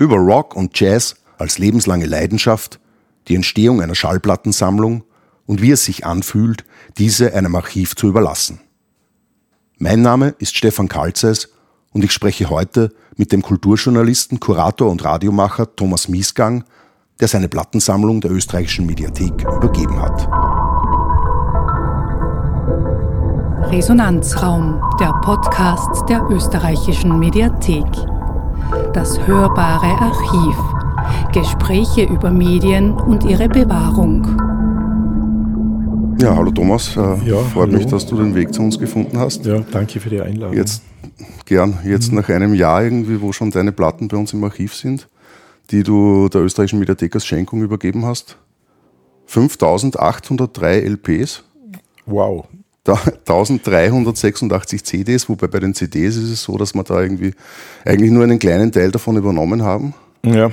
Über 0.00 0.16
Rock 0.16 0.56
und 0.56 0.80
Jazz 0.80 1.14
als 1.36 1.58
lebenslange 1.58 2.06
Leidenschaft, 2.06 2.80
die 3.28 3.34
Entstehung 3.34 3.82
einer 3.82 3.94
Schallplattensammlung 3.94 5.04
und 5.44 5.60
wie 5.60 5.72
es 5.72 5.84
sich 5.84 6.06
anfühlt, 6.06 6.64
diese 6.96 7.34
einem 7.34 7.54
Archiv 7.54 7.94
zu 7.94 8.08
überlassen. 8.08 8.60
Mein 9.76 10.00
Name 10.00 10.34
ist 10.38 10.56
Stefan 10.56 10.88
Kalzes 10.88 11.50
und 11.92 12.02
ich 12.02 12.12
spreche 12.12 12.48
heute 12.48 12.94
mit 13.16 13.30
dem 13.30 13.42
Kulturjournalisten, 13.42 14.40
Kurator 14.40 14.90
und 14.90 15.04
Radiomacher 15.04 15.76
Thomas 15.76 16.08
Miesgang, 16.08 16.64
der 17.20 17.28
seine 17.28 17.50
Plattensammlung 17.50 18.22
der 18.22 18.30
österreichischen 18.30 18.86
Mediathek 18.86 19.42
übergeben 19.42 20.00
hat. 20.00 20.26
Resonanzraum, 23.70 24.80
der 24.98 25.12
Podcast 25.20 26.08
der 26.08 26.26
österreichischen 26.30 27.18
Mediathek. 27.18 27.84
Das 28.92 29.24
hörbare 29.24 29.86
Archiv. 29.86 30.56
Gespräche 31.32 32.02
über 32.02 32.32
Medien 32.32 32.92
und 32.92 33.24
ihre 33.24 33.48
Bewahrung. 33.48 34.24
Ja, 36.20 36.34
hallo 36.34 36.50
Thomas. 36.50 36.96
Äh, 36.96 37.00
ja, 37.00 37.38
freut 37.38 37.68
hallo. 37.68 37.78
mich, 37.78 37.86
dass 37.86 38.04
du 38.06 38.16
den 38.16 38.34
Weg 38.34 38.52
zu 38.52 38.62
uns 38.62 38.78
gefunden 38.80 39.16
hast. 39.18 39.46
Ja, 39.46 39.60
danke 39.60 40.00
für 40.00 40.10
die 40.10 40.20
Einladung. 40.20 40.56
Jetzt 40.56 40.82
gern, 41.46 41.78
jetzt 41.84 42.10
mhm. 42.10 42.18
nach 42.18 42.28
einem 42.30 42.52
Jahr 42.52 42.82
irgendwie, 42.82 43.20
wo 43.20 43.32
schon 43.32 43.52
deine 43.52 43.70
Platten 43.70 44.08
bei 44.08 44.16
uns 44.16 44.32
im 44.32 44.42
Archiv 44.42 44.74
sind, 44.74 45.08
die 45.70 45.84
du 45.84 46.28
der 46.28 46.40
österreichischen 46.40 46.80
Mediathek 46.80 47.14
als 47.14 47.24
Schenkung 47.24 47.62
übergeben 47.62 48.04
hast. 48.04 48.38
5803 49.26 50.80
LPs. 50.80 51.44
Wow. 52.06 52.48
1386 52.86 54.84
CDs, 54.84 55.28
wobei 55.28 55.46
bei 55.48 55.60
den 55.60 55.74
CDs 55.74 56.16
ist 56.16 56.30
es 56.30 56.42
so, 56.42 56.56
dass 56.56 56.74
wir 56.74 56.82
da 56.82 57.00
irgendwie 57.02 57.34
eigentlich 57.84 58.10
nur 58.10 58.24
einen 58.24 58.38
kleinen 58.38 58.72
Teil 58.72 58.90
davon 58.90 59.16
übernommen 59.16 59.62
haben. 59.62 59.94
Ja. 60.24 60.50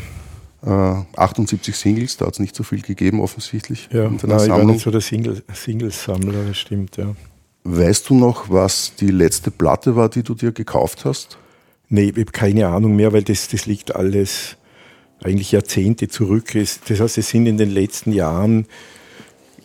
Äh, 0.63 1.04
78 1.16 1.76
Singles, 1.76 2.18
da 2.18 2.26
hat 2.26 2.34
es 2.34 2.40
nicht 2.40 2.55
so 2.55 2.63
viel 2.63 2.82
gegeben 2.82 3.21
offensichtlich. 3.21 3.87
Ja, 3.91 4.05
in 4.05 4.20
Nein, 4.24 4.40
ich 4.43 4.49
war 4.49 4.65
nicht 4.65 4.82
so 4.82 4.91
der 4.91 5.02
Single, 5.02 5.43
Singles-Sammler, 5.54 6.46
das 6.48 6.57
stimmt, 6.57 6.98
ja. 6.98 7.15
Weißt 7.63 8.10
du 8.10 8.15
noch, 8.15 8.49
was 8.49 8.96
die 8.96 9.12
letzte 9.12 9.52
Platte 9.52 9.96
war, 9.96 10.09
die 10.09 10.24
du 10.24 10.35
dir 10.35 10.52
gekauft 10.52 11.05
hast? 11.05 11.37
Nee, 11.90 12.09
ich 12.09 12.18
habe 12.18 12.32
keine 12.32 12.68
Ahnung 12.68 12.96
mehr, 12.96 13.13
weil 13.13 13.24
das, 13.24 13.48
das 13.48 13.65
liegt 13.65 13.96
alles 13.96 14.57
eigentlich 15.24 15.52
Jahrzehnte 15.52 16.07
zurück. 16.07 16.54
Das 16.54 16.99
heißt, 16.99 17.18
es 17.18 17.30
sind 17.30 17.46
in 17.46 17.57
den 17.57 17.71
letzten 17.71 18.12
Jahren 18.12 18.68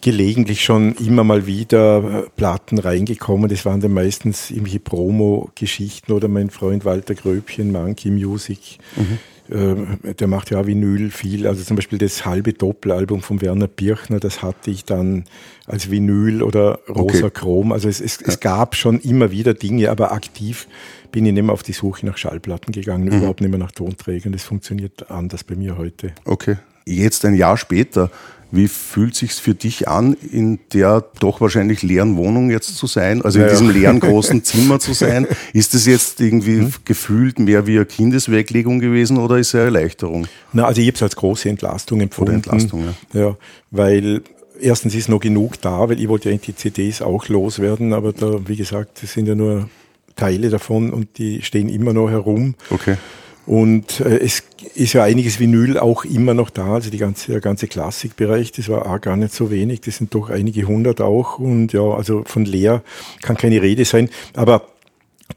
gelegentlich 0.03 0.63
schon 0.65 0.95
immer 0.97 1.25
mal 1.25 1.47
wieder 1.47 2.25
Platten 2.37 2.79
reingekommen. 2.79 3.49
Das 3.49 3.65
waren 3.65 3.81
dann 3.81 3.93
meistens 3.93 4.51
irgendwelche 4.51 4.81
Promo-Geschichten 4.81 6.13
oder 6.13 6.29
mein 6.29 6.51
Freund 6.51 6.85
Walter 6.85 7.15
Gröbchen, 7.15 7.73
Monkey 7.73 8.11
Music. 8.11 8.79
Mhm. 8.97 9.19
Äh, 9.49 10.15
der 10.15 10.29
macht 10.29 10.51
ja 10.51 10.67
Vinyl 10.67 11.11
viel. 11.11 11.47
Also 11.47 11.63
zum 11.63 11.77
Beispiel 11.77 11.99
das 11.99 12.25
halbe 12.25 12.53
Doppelalbum 12.53 13.23
von 13.23 13.41
Werner 13.41 13.69
Birchner, 13.69 14.19
das 14.21 14.43
hatte 14.43 14.71
ich 14.71 14.85
dann 14.85 15.25
als 15.67 15.91
Vinyl 15.91 16.43
oder 16.43 16.81
rosa 16.89 17.27
okay. 17.27 17.31
Chrom. 17.31 17.73
Also 17.73 17.89
es, 17.89 18.01
es, 18.01 18.21
ja. 18.21 18.29
es, 18.29 18.41
gab 18.41 18.75
schon 18.75 18.99
immer 19.01 19.31
wieder 19.31 19.55
Dinge, 19.55 19.91
aber 19.91 20.13
aktiv 20.13 20.69
bin 21.11 21.27
ich 21.27 21.33
nicht 21.33 21.43
mehr 21.43 21.53
auf 21.53 21.63
die 21.63 21.73
Suche 21.73 22.07
nach 22.07 22.17
Schallplatten 22.17 22.73
gegangen, 22.73 23.05
mhm. 23.05 23.19
überhaupt 23.19 23.41
nicht 23.41 23.51
mehr 23.51 23.59
nach 23.59 23.73
Tonträgern. 23.73 24.33
Das 24.33 24.43
funktioniert 24.43 25.11
anders 25.11 25.45
bei 25.45 25.55
mir 25.55 25.77
heute. 25.77 26.13
Okay. 26.25 26.57
Jetzt 26.85 27.25
ein 27.25 27.35
Jahr 27.35 27.57
später, 27.57 28.11
wie 28.53 28.69
fühlt 28.69 29.17
sich's 29.17 29.41
für 29.41 29.55
dich 29.55 29.89
an, 29.89 30.15
in 30.31 30.61
der 30.75 31.05
doch 31.19 31.41
wahrscheinlich 31.41 31.83
leeren 31.83 32.17
Wohnung 32.17 32.51
jetzt 32.51 32.77
zu 32.77 32.87
sein, 32.87 33.23
also 33.23 33.39
in 33.39 33.47
ja, 33.47 33.51
diesem 33.51 33.71
leeren 33.71 33.99
großen 34.01 34.45
Zimmer 34.45 34.79
zu 34.79 34.93
sein? 34.93 35.27
Ist 35.55 35.75
das 35.75 35.87
jetzt 35.87 36.21
irgendwie 36.21 36.59
hm? 36.59 36.73
gefühlt 36.85 37.39
mehr 37.39 37.67
wie 37.67 37.77
eine 37.77 37.87
Kindesweglegung 37.87 38.79
gewesen 38.79 39.17
oder 39.17 39.39
ist 39.39 39.49
es 39.49 39.55
eine 39.55 39.65
Erleichterung? 39.65 40.27
Na, 40.53 40.67
also 40.67 40.81
ich 40.83 40.87
habe 40.87 40.97
es 40.97 41.03
als 41.03 41.17
große 41.17 41.49
Entlastung 41.49 42.01
empfunden. 42.01 42.31
Oder 42.31 42.37
Entlastung, 42.37 42.85
ja. 43.15 43.21
ja. 43.21 43.37
Weil 43.71 44.21
erstens 44.61 44.95
ist 44.95 45.09
noch 45.09 45.21
genug 45.21 45.61
da, 45.63 45.89
weil 45.89 45.99
ich 45.99 46.09
wollte 46.09 46.31
ja 46.31 46.37
die 46.37 46.55
CDs 46.55 47.01
auch 47.01 47.29
loswerden, 47.29 47.95
aber 47.95 48.13
da, 48.13 48.47
wie 48.47 48.57
gesagt, 48.57 49.03
das 49.03 49.15
sind 49.15 49.27
ja 49.27 49.35
nur 49.35 49.71
Teile 50.15 50.51
davon 50.51 50.93
und 50.93 51.17
die 51.17 51.41
stehen 51.43 51.71
immer 51.71 51.95
noch 51.95 52.11
herum. 52.11 52.55
Okay. 52.69 52.97
Und 53.45 54.01
äh, 54.01 54.19
es 54.19 54.45
ist 54.75 54.93
ja 54.93 55.03
einiges 55.03 55.41
Vinyl 55.41 55.79
auch 55.79 56.05
immer 56.05 56.35
noch 56.35 56.51
da, 56.51 56.75
also 56.75 56.91
die 56.91 56.99
ganze, 56.99 57.33
der 57.33 57.41
ganze 57.41 57.67
Klassikbereich, 57.67 58.53
das 58.53 58.69
war 58.69 58.87
auch 58.87 59.01
gar 59.01 59.17
nicht 59.17 59.35
so 59.35 59.51
wenig, 59.51 59.81
das 59.81 59.97
sind 59.97 60.15
doch 60.15 60.31
einige 60.31 60.65
hundert 60.65 61.01
auch. 61.01 61.39
Und 61.39 61.73
ja, 61.73 61.83
also 61.83 62.23
von 62.25 62.45
leer 62.45 62.83
kann 63.21 63.37
keine 63.37 63.61
Rede 63.61 63.85
sein, 63.85 64.11
aber 64.35 64.69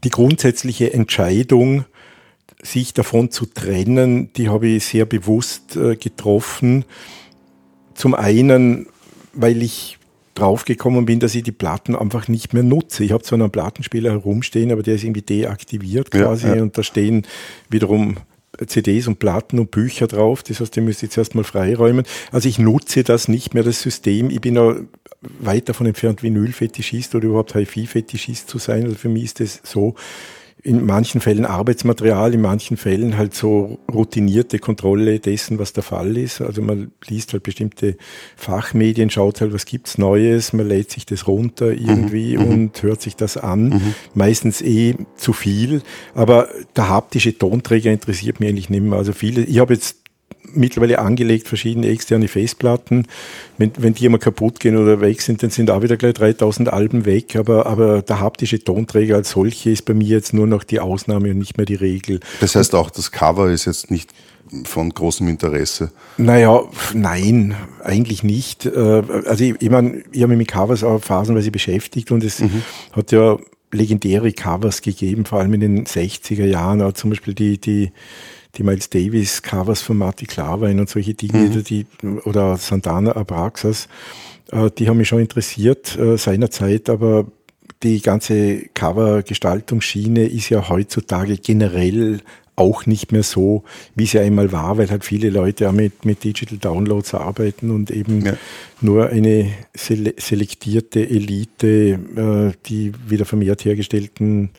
die 0.04 0.10
grundsätzliche 0.10 0.92
Entscheidung, 0.92 1.84
sich 2.62 2.94
davon 2.94 3.30
zu 3.30 3.46
trennen, 3.46 4.32
die 4.34 4.48
habe 4.48 4.68
ich 4.68 4.84
sehr 4.84 5.04
bewusst 5.04 5.76
äh, 5.76 5.96
getroffen. 5.96 6.84
Zum 7.94 8.14
einen, 8.14 8.86
weil 9.32 9.62
ich 9.62 9.95
draufgekommen 10.36 11.06
bin, 11.06 11.20
dass 11.20 11.34
ich 11.34 11.42
die 11.42 11.52
Platten 11.52 11.96
einfach 11.96 12.28
nicht 12.28 12.54
mehr 12.54 12.62
nutze. 12.62 13.04
Ich 13.04 13.12
habe 13.12 13.22
zwar 13.22 13.40
einen 13.40 13.50
Plattenspieler 13.50 14.10
herumstehen, 14.10 14.70
aber 14.70 14.82
der 14.82 14.94
ist 14.94 15.04
irgendwie 15.04 15.22
deaktiviert 15.22 16.10
quasi 16.10 16.48
ja, 16.48 16.56
ja. 16.56 16.62
und 16.62 16.76
da 16.78 16.82
stehen 16.82 17.26
wiederum 17.68 18.16
CDs 18.64 19.06
und 19.06 19.18
Platten 19.18 19.58
und 19.58 19.70
Bücher 19.70 20.06
drauf. 20.06 20.42
Das 20.42 20.60
heißt, 20.60 20.76
die 20.76 20.80
müsste 20.80 21.06
ich 21.06 21.10
jetzt 21.10 21.18
erstmal 21.18 21.44
freiräumen. 21.44 22.06
Also 22.32 22.48
ich 22.48 22.58
nutze 22.58 23.04
das 23.04 23.28
nicht 23.28 23.54
mehr, 23.54 23.62
das 23.62 23.82
System. 23.82 24.30
Ich 24.30 24.40
bin 24.40 24.54
noch 24.54 24.76
weit 25.40 25.68
davon 25.68 25.86
entfernt, 25.86 26.22
Vinyl-Fetischist 26.22 27.14
oder 27.14 27.26
überhaupt 27.26 27.54
HiFi-Fetischist 27.54 28.48
zu 28.48 28.58
sein. 28.58 28.84
Also 28.84 28.96
für 28.96 29.08
mich 29.08 29.24
ist 29.24 29.40
das 29.40 29.60
so, 29.62 29.94
in 30.66 30.84
manchen 30.84 31.20
Fällen 31.20 31.44
Arbeitsmaterial, 31.44 32.34
in 32.34 32.40
manchen 32.40 32.76
Fällen 32.76 33.16
halt 33.16 33.34
so 33.34 33.78
routinierte 33.92 34.58
Kontrolle 34.58 35.20
dessen, 35.20 35.60
was 35.60 35.72
der 35.72 35.84
Fall 35.84 36.16
ist. 36.16 36.40
Also 36.40 36.60
man 36.60 36.90
liest 37.06 37.32
halt 37.32 37.44
bestimmte 37.44 37.96
Fachmedien, 38.34 39.08
schaut 39.08 39.40
halt, 39.40 39.52
was 39.52 39.64
gibt's 39.64 39.96
Neues, 39.96 40.52
man 40.52 40.66
lädt 40.66 40.90
sich 40.90 41.06
das 41.06 41.28
runter 41.28 41.70
irgendwie 41.70 42.36
mhm. 42.36 42.42
mhm. 42.42 42.50
und 42.50 42.82
hört 42.82 43.00
sich 43.00 43.14
das 43.14 43.36
an. 43.36 43.68
Mhm. 43.68 43.94
Meistens 44.14 44.60
eh 44.60 44.96
zu 45.14 45.32
viel, 45.32 45.82
aber 46.16 46.48
der 46.74 46.88
haptische 46.88 47.38
Tonträger 47.38 47.92
interessiert 47.92 48.40
mich 48.40 48.48
eigentlich 48.48 48.68
nicht 48.68 48.82
mehr. 48.82 48.98
Also 48.98 49.12
viele, 49.12 49.42
ich 49.42 49.60
habe 49.60 49.72
jetzt 49.72 49.98
mittlerweile 50.52 50.98
angelegt, 50.98 51.48
verschiedene 51.48 51.88
externe 51.88 52.28
Festplatten. 52.28 53.06
Wenn, 53.58 53.72
wenn 53.78 53.94
die 53.94 54.06
immer 54.06 54.18
kaputt 54.18 54.60
gehen 54.60 54.76
oder 54.76 55.00
weg 55.00 55.20
sind, 55.20 55.42
dann 55.42 55.50
sind 55.50 55.70
auch 55.70 55.82
wieder 55.82 55.96
gleich 55.96 56.14
3000 56.14 56.72
Alben 56.72 57.04
weg. 57.04 57.36
Aber, 57.36 57.66
aber 57.66 58.02
der 58.02 58.20
haptische 58.20 58.62
Tonträger 58.62 59.16
als 59.16 59.30
solche 59.30 59.70
ist 59.70 59.84
bei 59.84 59.94
mir 59.94 60.08
jetzt 60.08 60.32
nur 60.32 60.46
noch 60.46 60.64
die 60.64 60.80
Ausnahme 60.80 61.30
und 61.30 61.38
nicht 61.38 61.56
mehr 61.56 61.66
die 61.66 61.74
Regel. 61.74 62.20
Das 62.40 62.54
heißt 62.54 62.74
auch, 62.74 62.90
das 62.90 63.10
Cover 63.10 63.50
ist 63.50 63.66
jetzt 63.66 63.90
nicht 63.90 64.10
von 64.64 64.90
großem 64.90 65.26
Interesse? 65.28 65.90
Naja, 66.18 66.62
nein, 66.94 67.56
eigentlich 67.82 68.22
nicht. 68.22 68.66
Äh, 68.66 69.02
also 69.26 69.42
ich, 69.44 69.56
ich 69.60 69.70
meine, 69.70 70.04
ich 70.12 70.22
habe 70.22 70.28
mich 70.28 70.38
mit 70.38 70.48
Covers 70.48 70.84
auch 70.84 71.02
phasenweise 71.02 71.50
beschäftigt 71.50 72.12
und 72.12 72.22
es 72.22 72.40
mhm. 72.40 72.62
hat 72.92 73.10
ja 73.12 73.38
legendäre 73.72 74.32
Covers 74.32 74.82
gegeben, 74.82 75.24
vor 75.24 75.40
allem 75.40 75.54
in 75.54 75.60
den 75.60 75.84
60er 75.84 76.44
Jahren, 76.44 76.80
auch 76.80 76.92
zum 76.92 77.10
Beispiel 77.10 77.34
die, 77.34 77.58
die 77.58 77.92
die 78.56 78.62
Miles 78.62 78.90
Davis 78.90 79.42
Covers 79.42 79.82
von 79.82 79.96
Marty 79.98 80.26
Klarwein 80.26 80.80
und 80.80 80.88
solche 80.88 81.14
Dinge, 81.14 81.50
mhm. 81.50 81.64
die, 81.64 81.86
oder 82.24 82.56
Santana 82.56 83.14
Abraxas, 83.16 83.88
äh, 84.52 84.70
die 84.76 84.88
haben 84.88 84.98
mich 84.98 85.08
schon 85.08 85.20
interessiert 85.20 85.96
äh, 85.98 86.16
seinerzeit, 86.16 86.88
aber 86.88 87.26
die 87.82 88.00
ganze 88.00 88.68
Covergestaltungsschiene 88.74 90.24
ist 90.24 90.48
ja 90.48 90.68
heutzutage 90.68 91.36
generell 91.36 92.20
auch 92.56 92.86
nicht 92.86 93.12
mehr 93.12 93.22
so, 93.22 93.64
wie 93.94 94.04
es 94.04 94.14
ja 94.14 94.22
einmal 94.22 94.50
war, 94.50 94.78
weil 94.78 94.90
halt 94.90 95.04
viele 95.04 95.28
Leute 95.28 95.68
auch 95.68 95.72
mit, 95.72 96.06
mit 96.06 96.24
Digital 96.24 96.56
Downloads 96.56 97.12
arbeiten 97.12 97.70
und 97.70 97.90
eben 97.90 98.24
ja. 98.24 98.32
nur 98.80 99.10
eine 99.10 99.52
sele 99.74 100.14
selektierte 100.16 101.06
Elite, 101.06 101.98
äh, 102.16 102.56
die 102.66 102.92
wieder 103.06 103.26
vermehrt 103.26 103.64
hergestellten 103.66 104.50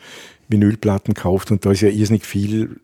Vinylplatten 0.48 1.16
kauft 1.16 1.52
und 1.52 1.66
da 1.66 1.72
ist 1.72 1.82
ja 1.82 1.90
irrsinnig 1.90 2.26
viel 2.26 2.80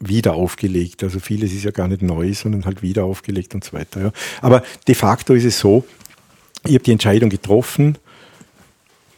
wieder 0.00 0.34
aufgelegt. 0.34 1.02
Also 1.02 1.18
vieles 1.20 1.52
ist 1.52 1.64
ja 1.64 1.70
gar 1.70 1.88
nicht 1.88 2.02
neu, 2.02 2.32
sondern 2.32 2.64
halt 2.64 2.82
wieder 2.82 3.04
aufgelegt 3.04 3.54
und 3.54 3.64
so 3.64 3.72
weiter. 3.72 4.00
Ja. 4.00 4.12
Aber 4.40 4.62
de 4.86 4.94
facto 4.94 5.34
ist 5.34 5.44
es 5.44 5.58
so, 5.58 5.84
ich 6.64 6.74
habe 6.74 6.84
die 6.84 6.92
Entscheidung 6.92 7.30
getroffen, 7.30 7.98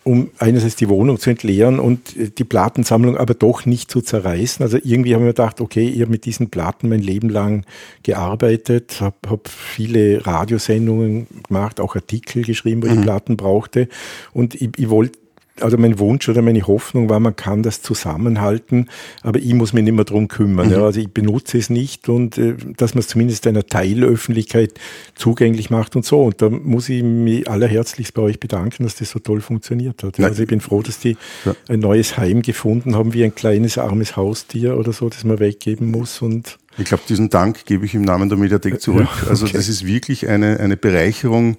um 0.02 0.30
einerseits 0.38 0.76
die 0.76 0.88
Wohnung 0.88 1.18
zu 1.18 1.28
entleeren 1.28 1.78
und 1.78 2.38
die 2.38 2.44
Plattensammlung 2.44 3.18
aber 3.18 3.34
doch 3.34 3.66
nicht 3.66 3.90
zu 3.90 4.00
zerreißen. 4.00 4.62
Also 4.62 4.78
irgendwie 4.82 5.14
haben 5.14 5.22
wir 5.22 5.32
gedacht, 5.32 5.60
okay, 5.60 5.86
ich 5.88 6.00
habe 6.00 6.10
mit 6.10 6.24
diesen 6.24 6.48
Platten 6.48 6.88
mein 6.88 7.00
Leben 7.00 7.28
lang 7.28 7.66
gearbeitet, 8.02 9.00
habe 9.00 9.16
hab 9.28 9.48
viele 9.48 10.26
Radiosendungen 10.26 11.26
gemacht, 11.46 11.80
auch 11.80 11.96
Artikel 11.96 12.44
geschrieben, 12.44 12.82
wo 12.82 12.86
ich 12.86 12.94
mhm. 12.94 13.02
Platten 13.02 13.36
brauchte 13.36 13.88
und 14.32 14.54
ich, 14.54 14.70
ich 14.78 14.88
wollte 14.88 15.18
also 15.62 15.76
mein 15.76 15.98
Wunsch 15.98 16.28
oder 16.28 16.42
meine 16.42 16.66
Hoffnung 16.66 17.08
war, 17.08 17.20
man 17.20 17.36
kann 17.36 17.62
das 17.62 17.82
zusammenhalten, 17.82 18.88
aber 19.22 19.38
ich 19.38 19.54
muss 19.54 19.72
mich 19.72 19.84
nicht 19.84 19.94
mehr 19.94 20.04
drum 20.04 20.28
kümmern. 20.28 20.66
Mhm. 20.66 20.72
Ja, 20.72 20.82
also 20.82 21.00
ich 21.00 21.10
benutze 21.10 21.58
es 21.58 21.70
nicht 21.70 22.08
und 22.08 22.38
äh, 22.38 22.54
dass 22.76 22.94
man 22.94 23.00
es 23.00 23.08
zumindest 23.08 23.46
einer 23.46 23.64
Teilöffentlichkeit 23.64 24.74
zugänglich 25.14 25.70
macht 25.70 25.96
und 25.96 26.04
so. 26.04 26.24
Und 26.24 26.42
da 26.42 26.50
muss 26.50 26.88
ich 26.88 27.02
mich 27.02 27.48
allerherzlichst 27.48 28.14
bei 28.14 28.22
euch 28.22 28.40
bedanken, 28.40 28.84
dass 28.84 28.96
das 28.96 29.10
so 29.10 29.18
toll 29.18 29.40
funktioniert 29.40 30.02
hat. 30.02 30.18
Ja, 30.18 30.26
also 30.26 30.42
ich 30.42 30.48
bin 30.48 30.60
froh, 30.60 30.82
dass 30.82 30.98
die 30.98 31.16
ja. 31.44 31.54
ein 31.68 31.80
neues 31.80 32.16
Heim 32.16 32.42
gefunden 32.42 32.94
haben, 32.94 33.12
wie 33.14 33.24
ein 33.24 33.34
kleines 33.34 33.78
armes 33.78 34.16
Haustier 34.16 34.76
oder 34.76 34.92
so, 34.92 35.08
das 35.08 35.24
man 35.24 35.38
weggeben 35.38 35.90
muss 35.90 36.22
und 36.22 36.58
Ich 36.78 36.84
glaube, 36.84 37.02
diesen 37.08 37.30
Dank 37.30 37.64
gebe 37.66 37.84
ich 37.84 37.94
im 37.94 38.02
Namen 38.02 38.28
der 38.28 38.38
Mediathek 38.38 38.80
zurück. 38.80 39.08
Ja, 39.08 39.22
okay. 39.22 39.30
Also 39.30 39.46
das 39.46 39.68
ist 39.68 39.84
wirklich 39.84 40.28
eine, 40.28 40.60
eine 40.60 40.76
Bereicherung 40.76 41.56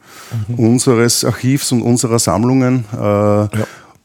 mhm. 0.47 0.55
unseres 0.55 1.25
Archivs 1.25 1.71
und 1.71 1.81
unserer 1.81 2.19
Sammlungen. 2.19 2.85
Äh, 2.93 2.97
ja. 2.97 3.49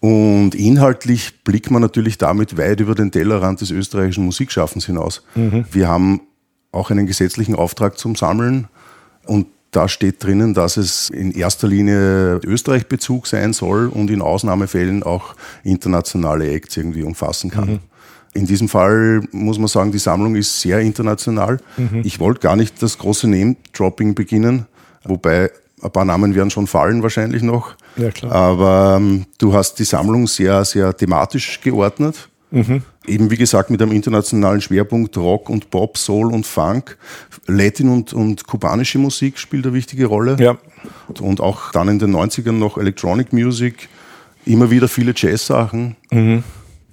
Und 0.07 0.55
inhaltlich 0.55 1.43
blickt 1.43 1.73
man 1.73 1.83
natürlich 1.83 2.17
damit 2.17 2.57
weit 2.57 2.79
über 2.79 2.95
den 2.95 3.11
Tellerrand 3.11 3.61
des 3.61 3.73
österreichischen 3.73 4.25
Musikschaffens 4.25 4.87
hinaus. 4.87 5.25
Mhm. 5.35 5.65
Wir 5.73 5.89
haben 5.89 6.21
auch 6.71 6.93
einen 6.93 7.09
gesetzlichen 7.09 7.57
Auftrag 7.57 7.99
zum 7.99 8.15
Sammeln 8.15 8.69
und 9.25 9.49
da 9.73 9.89
steht 9.89 10.23
drinnen, 10.23 10.55
dass 10.55 10.77
es 10.77 11.11
in 11.11 11.33
erster 11.33 11.67
Linie 11.67 12.37
Österreich-Bezug 12.45 13.27
sein 13.27 13.53
soll 13.53 13.89
und 13.89 14.09
in 14.09 14.23
Ausnahmefällen 14.23 15.03
auch 15.03 15.35
internationale 15.65 16.53
Acts 16.53 16.77
irgendwie 16.77 17.03
umfassen 17.03 17.51
kann. 17.51 17.69
Mhm. 17.69 17.79
In 18.33 18.47
diesem 18.47 18.69
Fall 18.69 19.23
muss 19.33 19.59
man 19.59 19.67
sagen, 19.67 19.91
die 19.91 19.99
Sammlung 19.99 20.37
ist 20.37 20.61
sehr 20.61 20.79
international. 20.79 21.59
Mhm. 21.77 22.03
Ich 22.05 22.21
wollte 22.21 22.39
gar 22.39 22.55
nicht 22.55 22.81
das 22.81 22.99
große 22.99 23.27
Name-Dropping 23.27 24.15
beginnen, 24.15 24.67
wobei 25.03 25.51
ein 25.83 25.91
paar 25.91 26.05
Namen 26.05 26.37
werden 26.37 26.51
schon 26.51 26.69
fallen 26.69 27.03
wahrscheinlich 27.03 27.43
noch. 27.43 27.75
Ja, 27.97 28.11
klar. 28.11 28.33
Aber 28.33 28.97
ähm, 28.99 29.27
du 29.39 29.55
hast 29.55 29.79
die 29.79 29.85
Sammlung 29.85 30.27
sehr, 30.27 30.65
sehr 30.65 30.97
thematisch 30.97 31.61
geordnet. 31.61 32.29
Mhm. 32.51 32.83
Eben 33.07 33.31
wie 33.31 33.37
gesagt 33.37 33.71
mit 33.71 33.83
einem 33.83 33.93
internationalen 33.93 34.61
Schwerpunkt 34.61 35.17
Rock 35.17 35.51
und 35.51 35.71
Pop, 35.71 35.99
Soul 35.99 36.33
und 36.33 36.47
Funk. 36.47 36.97
Latin 37.47 37.89
und, 37.89 38.13
und 38.13 38.47
kubanische 38.47 38.99
Musik 38.99 39.39
spielt 39.39 39.67
eine 39.67 39.75
wichtige 39.75 40.07
Rolle. 40.07 40.37
Ja. 40.39 40.57
Und 41.21 41.41
auch 41.41 41.73
dann 41.73 41.89
in 41.89 41.99
den 41.99 42.15
90ern 42.15 42.53
noch 42.53 42.79
Electronic 42.79 43.33
Music, 43.33 43.89
immer 44.45 44.71
wieder 44.71 44.89
viele 44.89 45.13
Jazz-Sachen. 45.15 45.97
Mhm 46.11 46.45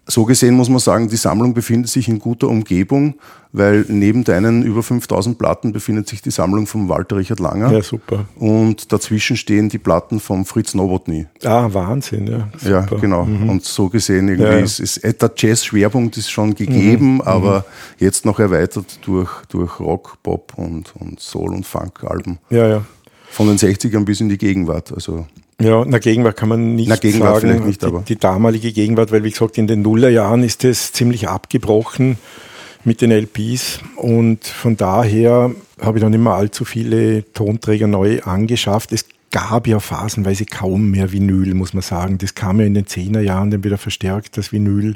so 0.05 0.25
gesehen 0.25 0.55
muss 0.55 0.69
man 0.69 0.79
sagen, 0.79 1.07
die 1.07 1.15
Sammlung 1.15 1.53
befindet 1.53 1.89
sich 1.89 2.09
in 2.09 2.19
guter 2.19 2.49
Umgebung, 2.49 3.15
weil 3.53 3.85
neben 3.87 4.25
deinen 4.25 4.63
über 4.63 4.83
5000 4.83 5.37
Platten 5.37 5.71
befindet 5.71 6.09
sich 6.09 6.21
die 6.21 6.31
Sammlung 6.31 6.67
von 6.67 6.89
Walter 6.89 7.17
Richard 7.17 7.39
Langer. 7.39 7.71
Ja, 7.71 7.81
super. 7.81 8.25
Und 8.35 8.91
dazwischen 8.91 9.37
stehen 9.37 9.69
die 9.69 9.77
Platten 9.77 10.19
von 10.19 10.43
Fritz 10.43 10.73
Nowotny. 10.73 11.27
Ah, 11.43 11.69
Wahnsinn, 11.71 12.27
ja. 12.27 12.49
Super. 12.57 12.69
Ja, 12.91 12.97
genau. 12.99 13.23
Mhm. 13.25 13.49
Und 13.49 13.63
so 13.63 13.87
gesehen 13.87 14.27
irgendwie 14.27 14.51
ja. 14.51 14.59
ist, 14.59 14.79
ist 14.79 15.03
der 15.03 15.31
Jazz-Schwerpunkt 15.35 16.17
ist 16.17 16.29
schon 16.29 16.53
gegeben, 16.53 17.15
mhm. 17.15 17.21
aber 17.21 17.59
mhm. 17.59 18.05
jetzt 18.05 18.25
noch 18.25 18.39
erweitert 18.39 18.99
durch, 19.05 19.31
durch 19.47 19.79
Rock, 19.79 20.17
Pop 20.21 20.53
und, 20.57 20.93
und 20.97 21.21
Soul 21.21 21.53
und 21.53 21.65
Funk-Alben. 21.65 22.39
Ja, 22.49 22.67
ja. 22.67 22.85
Von 23.29 23.47
den 23.47 23.57
60ern 23.57 24.03
bis 24.03 24.19
in 24.19 24.29
die 24.29 24.37
Gegenwart. 24.37 24.91
Also 24.91 25.25
ja, 25.61 25.85
na 25.85 25.99
Gegenwart 25.99 26.35
kann 26.35 26.49
man 26.49 26.75
nicht 26.75 26.89
na, 26.89 26.95
Gegenwart 26.95 27.41
sagen. 27.41 27.65
Nicht, 27.65 27.83
aber. 27.83 27.99
Die, 27.99 28.15
die, 28.15 28.19
damalige 28.19 28.71
Gegenwart, 28.71 29.11
weil 29.11 29.23
wie 29.23 29.31
gesagt, 29.31 29.57
in 29.57 29.67
den 29.67 29.81
Nullerjahren 29.81 30.43
ist 30.43 30.63
es 30.63 30.91
ziemlich 30.91 31.29
abgebrochen 31.29 32.17
mit 32.83 33.01
den 33.01 33.11
LPs 33.11 33.79
und 33.95 34.45
von 34.45 34.75
daher 34.75 35.51
habe 35.81 35.97
ich 35.97 36.03
dann 36.03 36.13
immer 36.13 36.33
allzu 36.33 36.65
viele 36.65 37.31
Tonträger 37.33 37.87
neu 37.87 38.21
angeschafft. 38.21 38.91
Es 38.91 39.05
gab 39.31 39.67
ja 39.67 39.79
phasenweise 39.79 40.45
kaum 40.45 40.91
mehr 40.91 41.11
Vinyl, 41.11 41.55
muss 41.55 41.73
man 41.73 41.81
sagen. 41.81 42.19
Das 42.19 42.35
kam 42.35 42.59
ja 42.59 42.65
in 42.65 42.75
den 42.75 42.85
Zehnerjahren 42.85 43.49
dann 43.49 43.63
wieder 43.63 43.79
verstärkt, 43.79 44.37
dass 44.37 44.51
Vinyl 44.51 44.95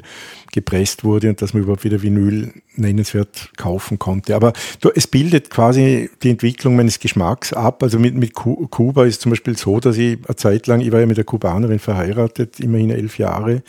gepresst 0.52 1.02
wurde 1.02 1.30
und 1.30 1.42
dass 1.42 1.54
man 1.54 1.64
überhaupt 1.64 1.84
wieder 1.84 2.02
Vinyl 2.02 2.52
nennenswert 2.78 3.50
kaufen 3.56 3.98
konnte. 3.98 4.34
Aber 4.34 4.52
es 4.94 5.06
bildet 5.06 5.50
quasi 5.50 6.10
die 6.22 6.30
Entwicklung 6.30 6.76
meines 6.76 6.98
Geschmacks 6.98 7.52
ab. 7.52 7.82
Also 7.82 7.98
mit, 7.98 8.14
mit 8.14 8.34
Kuba 8.34 9.04
ist 9.04 9.20
zum 9.20 9.30
Beispiel 9.30 9.56
so, 9.56 9.80
dass 9.80 9.96
ich 9.96 10.18
eine 10.26 10.36
Zeit 10.36 10.66
lang, 10.66 10.80
ich 10.80 10.92
war 10.92 11.00
ja 11.00 11.06
mit 11.06 11.16
der 11.16 11.24
Kubanerin 11.24 11.78
verheiratet, 11.78 12.60
immerhin 12.60 12.90
elf 12.90 13.18
Jahre, 13.18 13.62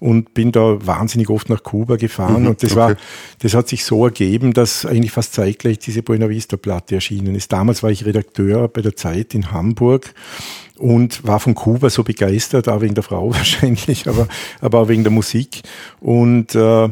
und 0.00 0.34
bin 0.34 0.52
da 0.52 0.84
wahnsinnig 0.84 1.28
oft 1.30 1.48
nach 1.48 1.62
Kuba 1.62 1.96
gefahren. 1.96 2.42
Mhm, 2.42 2.48
und 2.48 2.62
das 2.62 2.72
okay. 2.72 2.80
war, 2.80 2.96
das 3.40 3.54
hat 3.54 3.68
sich 3.68 3.84
so 3.84 4.04
ergeben, 4.04 4.52
dass 4.52 4.86
eigentlich 4.86 5.12
fast 5.12 5.34
zeitgleich 5.34 5.78
diese 5.78 6.02
Buena 6.02 6.28
Vista 6.28 6.56
Platte 6.56 6.94
erschienen 6.94 7.34
ist. 7.34 7.52
Damals 7.52 7.82
war 7.82 7.90
ich 7.90 8.04
Redakteur 8.04 8.68
bei 8.68 8.82
der 8.82 8.96
Zeit 8.96 9.34
in 9.34 9.52
Hamburg 9.52 10.14
und 10.82 11.24
war 11.24 11.38
von 11.38 11.54
Kuba 11.54 11.90
so 11.90 12.02
begeistert, 12.02 12.68
auch 12.68 12.80
wegen 12.80 12.94
der 12.94 13.04
Frau 13.04 13.30
wahrscheinlich, 13.34 14.08
aber, 14.08 14.26
aber 14.60 14.80
auch 14.80 14.88
wegen 14.88 15.04
der 15.04 15.12
Musik. 15.12 15.62
Und 16.00 16.54
äh, 16.54 16.88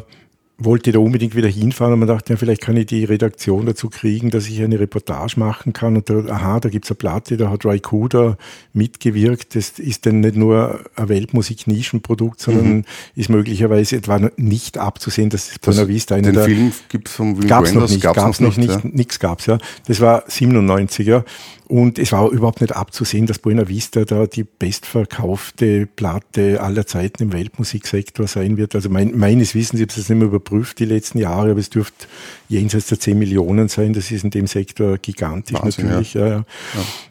wollte 0.60 0.92
da 0.92 0.98
unbedingt 0.98 1.34
wieder 1.34 1.48
hinfahren 1.48 1.94
und 1.94 2.00
man 2.00 2.08
dachte, 2.08 2.32
ja, 2.32 2.36
vielleicht 2.36 2.60
kann 2.60 2.76
ich 2.76 2.86
die 2.86 3.04
Redaktion 3.04 3.66
dazu 3.66 3.88
kriegen, 3.88 4.30
dass 4.30 4.46
ich 4.46 4.62
eine 4.62 4.78
Reportage 4.78 5.40
machen 5.40 5.72
kann. 5.72 5.96
Und 5.96 6.10
da, 6.10 6.18
aha, 6.28 6.60
da 6.60 6.68
gibt's 6.68 6.90
eine 6.90 6.96
Platte, 6.96 7.36
da 7.36 7.50
hat 7.50 7.64
Raikuda 7.64 8.36
mitgewirkt. 8.74 9.56
Das 9.56 9.78
ist 9.78 10.06
dann 10.06 10.20
nicht 10.20 10.36
nur 10.36 10.80
ein 10.96 11.08
Weltmusik-Nischenprodukt, 11.08 12.40
sondern 12.40 12.76
mhm. 12.76 12.84
ist 13.16 13.30
möglicherweise 13.30 13.96
etwa 13.96 14.30
nicht 14.36 14.78
abzusehen, 14.78 15.30
dass 15.30 15.48
das 15.48 15.58
Buena 15.58 15.88
Vista 15.88 16.14
einer 16.14 16.32
Den 16.32 16.44
Film 16.44 16.72
gibt's 16.88 17.12
von 17.12 17.40
Wim 17.40 17.48
gab's 17.48 17.72
noch 17.72 17.88
nicht, 17.88 18.02
gab's, 18.02 18.16
gab's 18.16 18.40
noch 18.40 18.56
nicht, 18.56 18.70
ja. 18.70 18.80
nichts 18.84 19.18
gab's, 19.18 19.46
ja. 19.46 19.58
Das 19.86 20.00
war 20.00 20.26
97er 20.28 21.24
und 21.70 22.00
es 22.00 22.10
war 22.10 22.28
überhaupt 22.30 22.60
nicht 22.60 22.74
abzusehen, 22.74 23.26
dass 23.26 23.38
Buena 23.38 23.68
Vista 23.68 24.04
da 24.04 24.26
die 24.26 24.42
bestverkaufte 24.42 25.86
Platte 25.86 26.60
aller 26.60 26.84
Zeiten 26.84 27.22
im 27.22 27.32
Weltmusiksektor 27.32 28.26
sein 28.26 28.56
wird. 28.56 28.74
Also 28.74 28.90
mein, 28.90 29.16
meines 29.16 29.54
Wissens, 29.54 29.80
ich 29.80 29.88
habe 29.88 30.00
es 30.00 30.08
nicht 30.08 30.18
mehr 30.18 30.26
überprüft 30.26 30.80
die 30.80 30.84
letzten 30.84 31.18
Jahre, 31.18 31.52
aber 31.52 31.60
es 31.60 31.70
dürfte 31.70 32.08
jenseits 32.48 32.88
der 32.88 32.98
10 32.98 33.16
Millionen 33.16 33.68
sein. 33.68 33.92
Das 33.92 34.10
ist 34.10 34.24
in 34.24 34.30
dem 34.30 34.48
Sektor 34.48 34.98
gigantisch 34.98 35.62
Wahnsinn, 35.62 35.86
natürlich. 35.86 36.14
Ja. 36.14 36.26
Ja, 36.26 36.34
ja. 36.38 36.44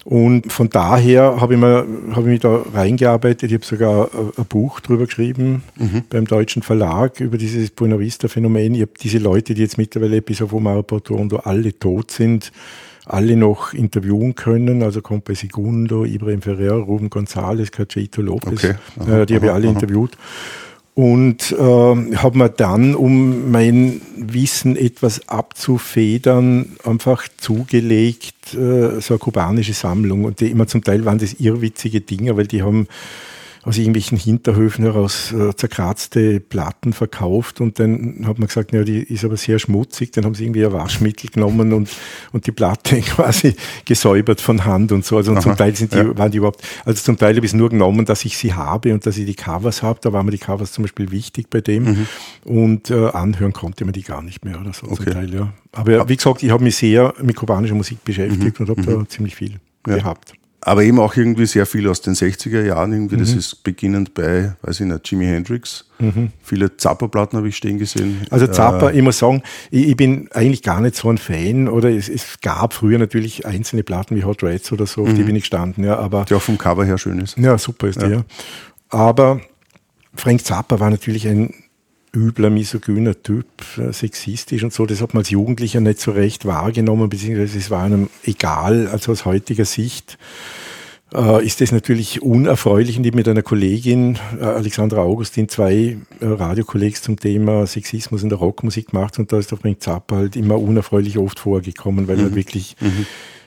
Und 0.03 0.51
von 0.51 0.69
daher 0.69 1.39
habe 1.39 1.53
ich, 1.53 1.59
mir, 1.59 1.88
habe 2.11 2.21
ich 2.23 2.27
mich 2.27 2.39
da 2.41 2.61
reingearbeitet. 2.73 3.50
Ich 3.50 3.53
habe 3.53 3.65
sogar 3.65 4.09
ein 4.13 4.45
Buch 4.45 4.81
drüber 4.81 5.06
geschrieben 5.06 5.63
mhm. 5.77 6.03
beim 6.09 6.25
deutschen 6.25 6.63
Verlag 6.63 7.21
über 7.21 7.38
dieses 7.38 7.69
Buena 7.69 7.97
Vista-Phänomen. 7.97 8.75
Ich 8.75 8.81
habe 8.81 8.91
diese 9.01 9.19
Leute, 9.19 9.53
die 9.53 9.61
jetzt 9.61 9.77
mittlerweile 9.77 10.21
bis 10.21 10.41
auf 10.41 10.51
Omar 10.51 10.83
Portondo 10.83 11.38
alle 11.38 11.79
tot 11.79 12.11
sind, 12.11 12.51
alle 13.09 13.35
noch 13.35 13.73
interviewen 13.73 14.35
können. 14.35 14.83
Also 14.83 15.01
bei 15.01 15.33
Segundo, 15.33 16.06
Ibrahim 16.06 16.41
Ferrer, 16.41 16.73
Ruben 16.73 17.09
González, 17.09 17.71
Cachito 17.71 18.21
Lopez. 18.21 18.63
Okay. 18.63 18.75
Aha, 19.00 19.21
äh, 19.21 19.25
die 19.25 19.35
habe 19.35 19.47
ich 19.47 19.51
alle 19.51 19.67
aha. 19.67 19.73
interviewt. 19.73 20.17
Und 20.95 21.53
äh, 21.53 21.56
habe 21.57 22.38
mir 22.38 22.50
dann, 22.50 22.94
um 22.94 23.51
mein 23.51 24.01
Wissen 24.17 24.75
etwas 24.75 25.29
abzufedern, 25.29 26.75
einfach 26.83 27.27
zugelegt, 27.38 28.53
äh, 28.53 29.00
so 29.00 29.13
eine 29.13 29.19
kubanische 29.19 29.73
Sammlung. 29.73 30.25
Und 30.25 30.41
die 30.41 30.51
immer 30.51 30.67
zum 30.67 30.83
Teil 30.83 31.06
waren 31.06 31.19
das 31.19 31.33
irrwitzige 31.33 32.01
Dinge, 32.01 32.35
weil 32.35 32.47
die 32.47 32.63
haben 32.63 32.88
aus 33.69 33.77
irgendwelchen 33.77 34.18
Hinterhöfen 34.18 34.83
heraus 34.83 35.31
äh, 35.31 35.56
zerkratzte 35.56 36.39
Platten 36.39 36.92
verkauft 36.92 37.62
und 37.62 37.80
dann 37.80 38.25
hat 38.25 38.39
man 38.39 38.48
gesagt, 38.48 38.74
ja, 38.74 38.83
die 38.83 39.04
ist 39.04 39.24
aber 39.24 39.38
sehr 39.38 39.60
schmutzig, 39.60 40.12
dann 40.12 40.25
haben 40.25 40.33
sie 40.33 40.45
irgendwie 40.45 40.66
ein 40.66 40.74
Waschmittel 40.74 41.30
genommen 41.30 41.71
und, 41.74 41.89
und 42.31 42.48
die 42.48 42.51
Platte 42.51 43.00
quasi 43.01 43.56
gesäubert 43.85 44.42
von 44.42 44.66
Hand 44.66 44.92
und 44.92 45.06
so. 45.06 45.18
Also 45.18 45.33
und 45.33 45.42
zum 45.42 45.56
Teil 45.56 45.76
sind 45.76 45.94
die, 45.94 45.97
ja. 45.97 46.18
waren 46.18 46.31
die 46.31 46.40
überhaupt, 46.40 46.64
also 46.83 47.02
zum 47.02 47.18
Teil 47.18 47.35
habe 47.35 47.45
ich 47.45 47.52
es 47.52 47.56
nur 47.56 47.69
genommen, 47.69 48.06
dass 48.06 48.26
ich 48.26 48.38
sie 48.38 48.54
habe 48.54 48.92
und 48.92 49.06
dass 49.06 49.18
ich 49.18 49.28
die 49.28 49.35
Covers 49.35 49.83
habe. 49.83 49.99
Da 50.02 50.11
waren 50.11 50.26
mir 50.26 50.31
die 50.31 50.40
Covers 50.40 50.71
zum 50.71 50.83
Beispiel 50.83 51.11
wichtig 51.11 51.52
bei 51.52 51.61
dem 51.61 51.83
mhm. 51.83 52.07
und 52.45 52.90
äh, 52.90 53.09
anhören 53.09 53.54
konnte 53.54 53.85
man 53.85 53.94
die 53.94 54.04
gar 54.04 54.23
nicht 54.23 54.44
mehr 54.44 54.59
oder 54.59 54.73
so 54.73 54.88
okay. 54.88 55.04
zum 55.04 55.14
Teil, 55.14 55.33
ja. 55.33 55.54
Aber 55.73 56.09
wie 56.09 56.16
gesagt, 56.18 56.42
ich 56.42 56.49
habe 56.49 56.64
mich 56.64 56.76
sehr 56.76 57.14
mit 57.21 57.35
kubanischer 57.35 57.76
Musik 57.76 58.04
beschäftigt 58.04 58.59
mhm. 58.59 58.66
und 58.66 58.78
habe 58.78 58.81
mhm. 58.81 59.04
da 59.04 59.09
ziemlich 59.09 59.35
viel 59.35 59.59
ja. 59.88 59.97
gehabt 59.97 60.33
aber 60.61 60.83
eben 60.83 60.99
auch 60.99 61.16
irgendwie 61.16 61.45
sehr 61.45 61.66
viel 61.66 61.87
aus 61.87 62.01
den 62.01 62.16
60er 62.16 62.63
Jahren. 62.63 62.92
Irgendwie. 62.92 63.16
Mhm. 63.16 63.19
Das 63.19 63.33
ist 63.33 63.63
beginnend 63.63 64.13
bei, 64.13 64.54
weiß 64.61 64.81
ich 64.81 64.85
nicht, 64.87 65.09
Jimi 65.09 65.25
Hendrix. 65.25 65.85
Mhm. 65.99 66.31
Viele 66.42 66.75
Zappa-Platten 66.75 67.37
habe 67.37 67.47
ich 67.47 67.56
stehen 67.56 67.78
gesehen. 67.78 68.21
Also 68.30 68.47
Zappa, 68.47 68.89
äh, 68.89 68.97
ich 68.97 69.01
muss 69.01 69.19
sagen, 69.19 69.42
ich, 69.71 69.87
ich, 69.87 69.95
bin 69.95 70.30
eigentlich 70.33 70.61
gar 70.61 70.81
nicht 70.81 70.95
so 70.95 71.09
ein 71.09 71.18
Fan. 71.18 71.68
Oder 71.68 71.89
es, 71.89 72.09
es 72.09 72.39
gab 72.42 72.73
früher 72.73 72.97
natürlich 72.97 73.45
einzelne 73.45 73.83
Platten 73.83 74.16
wie 74.16 74.23
Hot 74.23 74.44
Rats 74.44 74.71
oder 74.71 74.85
so, 74.85 75.04
auf 75.04 75.09
mhm. 75.09 75.16
die 75.16 75.23
bin 75.23 75.35
ich 75.35 75.44
gestanden. 75.44 75.83
Ja, 75.83 75.97
aber, 75.97 76.25
die 76.25 76.33
auch 76.33 76.42
vom 76.42 76.57
Cover 76.57 76.85
her 76.85 76.97
schön 76.97 77.19
ist. 77.19 77.37
Ja, 77.37 77.57
super 77.57 77.87
ist 77.87 78.01
ja. 78.01 78.07
die, 78.07 78.13
ja. 78.16 78.25
Aber 78.89 79.39
Frank 80.16 80.44
Zappa 80.45 80.80
war 80.80 80.89
natürlich 80.89 81.28
ein 81.28 81.54
übler, 82.16 82.49
misogyner 82.49 83.21
Typ, 83.21 83.45
äh, 83.78 83.94
sexistisch 83.94 84.63
und 84.63 84.73
so. 84.73 84.85
Das 84.85 85.01
hat 85.01 85.13
man 85.13 85.21
als 85.21 85.30
Jugendlicher 85.30 85.80
nicht 85.80 85.99
so 85.99 86.11
recht 86.11 86.45
wahrgenommen, 86.45 87.09
beziehungsweise 87.09 87.57
es 87.57 87.69
war 87.69 87.83
einem 87.83 88.09
egal, 88.23 88.87
also 88.87 89.11
aus 89.11 89.25
heutiger 89.25 89.66
Sicht 89.66 90.18
äh, 91.13 91.45
ist 91.45 91.61
das 91.61 91.71
natürlich 91.71 92.21
unerfreulich. 92.21 92.97
Und 92.97 93.06
ich 93.06 93.13
mit 93.13 93.28
einer 93.28 93.42
Kollegin, 93.42 94.18
äh, 94.39 94.44
Alexandra 94.44 95.01
Augustin, 95.01 95.49
zwei 95.49 95.97
äh, 96.19 96.25
Radiokollegs 96.25 97.01
zum 97.01 97.19
Thema 97.19 97.66
Sexismus 97.68 98.23
in 98.23 98.30
der 98.30 98.37
Rockmusik 98.37 98.92
gemacht 98.92 99.19
und 99.19 99.31
da 99.31 99.39
ist 99.39 99.54
auf 99.54 99.63
mein 99.63 99.80
Zappa 99.80 100.18
halt 100.18 100.35
immer 100.35 100.59
unerfreulich 100.59 101.18
oft 101.18 101.39
vorgekommen, 101.39 102.07
weil 102.07 102.18
mhm. 102.18 102.23
er 102.23 102.35
wirklich 102.35 102.75
mhm 102.80 103.06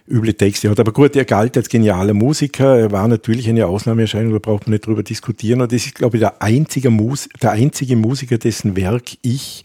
üble 0.08 0.34
Texte 0.34 0.70
hat. 0.70 0.80
Aber 0.80 0.92
gut, 0.92 1.16
er 1.16 1.24
galt 1.24 1.56
als 1.56 1.68
genialer 1.68 2.14
Musiker. 2.14 2.78
Er 2.78 2.92
war 2.92 3.08
natürlich 3.08 3.48
eine 3.48 3.66
Ausnahmeerscheinung, 3.66 4.32
da 4.32 4.38
braucht 4.38 4.66
man 4.66 4.72
nicht 4.72 4.86
drüber 4.86 5.02
diskutieren. 5.02 5.60
Und 5.60 5.72
das 5.72 5.86
ist, 5.86 5.94
glaube 5.94 6.16
ich, 6.16 6.20
der 6.20 6.42
einzige, 6.42 6.90
Mus 6.90 7.28
der 7.40 7.52
einzige 7.52 7.96
Musiker, 7.96 8.38
dessen 8.38 8.76
Werk 8.76 9.16
ich 9.22 9.64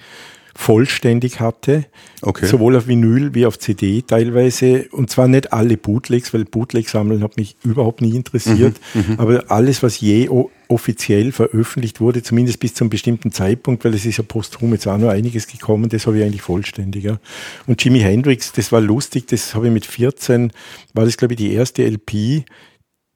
vollständig 0.58 1.40
hatte, 1.40 1.86
okay. 2.24 2.48
sowohl 2.48 2.76
auf 2.76 2.88
Vinyl 2.88 3.36
wie 3.36 3.46
auf 3.46 3.60
CD 3.60 4.02
teilweise. 4.02 4.88
Und 4.92 5.12
zwar 5.12 5.28
nicht 5.28 5.54
alle 5.54 5.78
Bootlegs, 5.78 6.34
weil 6.34 6.46
Bootleg 6.46 6.90
sammeln 6.90 7.22
hat 7.22 7.38
mich 7.38 7.56
überhaupt 7.64 8.02
nie 8.02 8.16
interessiert. 8.16 8.76
Mhm, 8.96 9.06
mhm, 9.08 9.20
aber 9.20 9.52
alles, 9.52 9.84
was 9.84 10.02
je 10.02 10.28
offiziell 10.68 11.32
veröffentlicht 11.32 12.02
wurde, 12.02 12.24
zumindest 12.24 12.60
bis 12.60 12.74
zu 12.74 12.84
einem 12.84 12.90
bestimmten 12.90 13.32
Zeitpunkt, 13.32 13.86
weil 13.86 13.94
es 13.94 14.04
ist 14.04 14.18
ja 14.18 14.24
posthum 14.24 14.74
jetzt 14.74 14.88
auch 14.88 14.98
noch 14.98 15.10
einiges 15.10 15.46
gekommen, 15.46 15.90
das 15.90 16.08
habe 16.08 16.18
ich 16.18 16.24
eigentlich 16.24 16.42
vollständiger. 16.42 17.20
Und 17.68 17.84
Jimi 17.84 18.00
Hendrix, 18.00 18.52
das 18.52 18.72
war 18.72 18.82
lustig, 18.82 19.28
das 19.28 19.54
habe 19.54 19.68
ich 19.68 19.74
mit 19.74 19.86
14, 19.86 20.52
war 20.96 21.06
das 21.06 21.18
glaube 21.18 21.36
ich 21.36 21.38
die 21.38 21.54
erste 21.54 21.86
LP, 21.86 22.46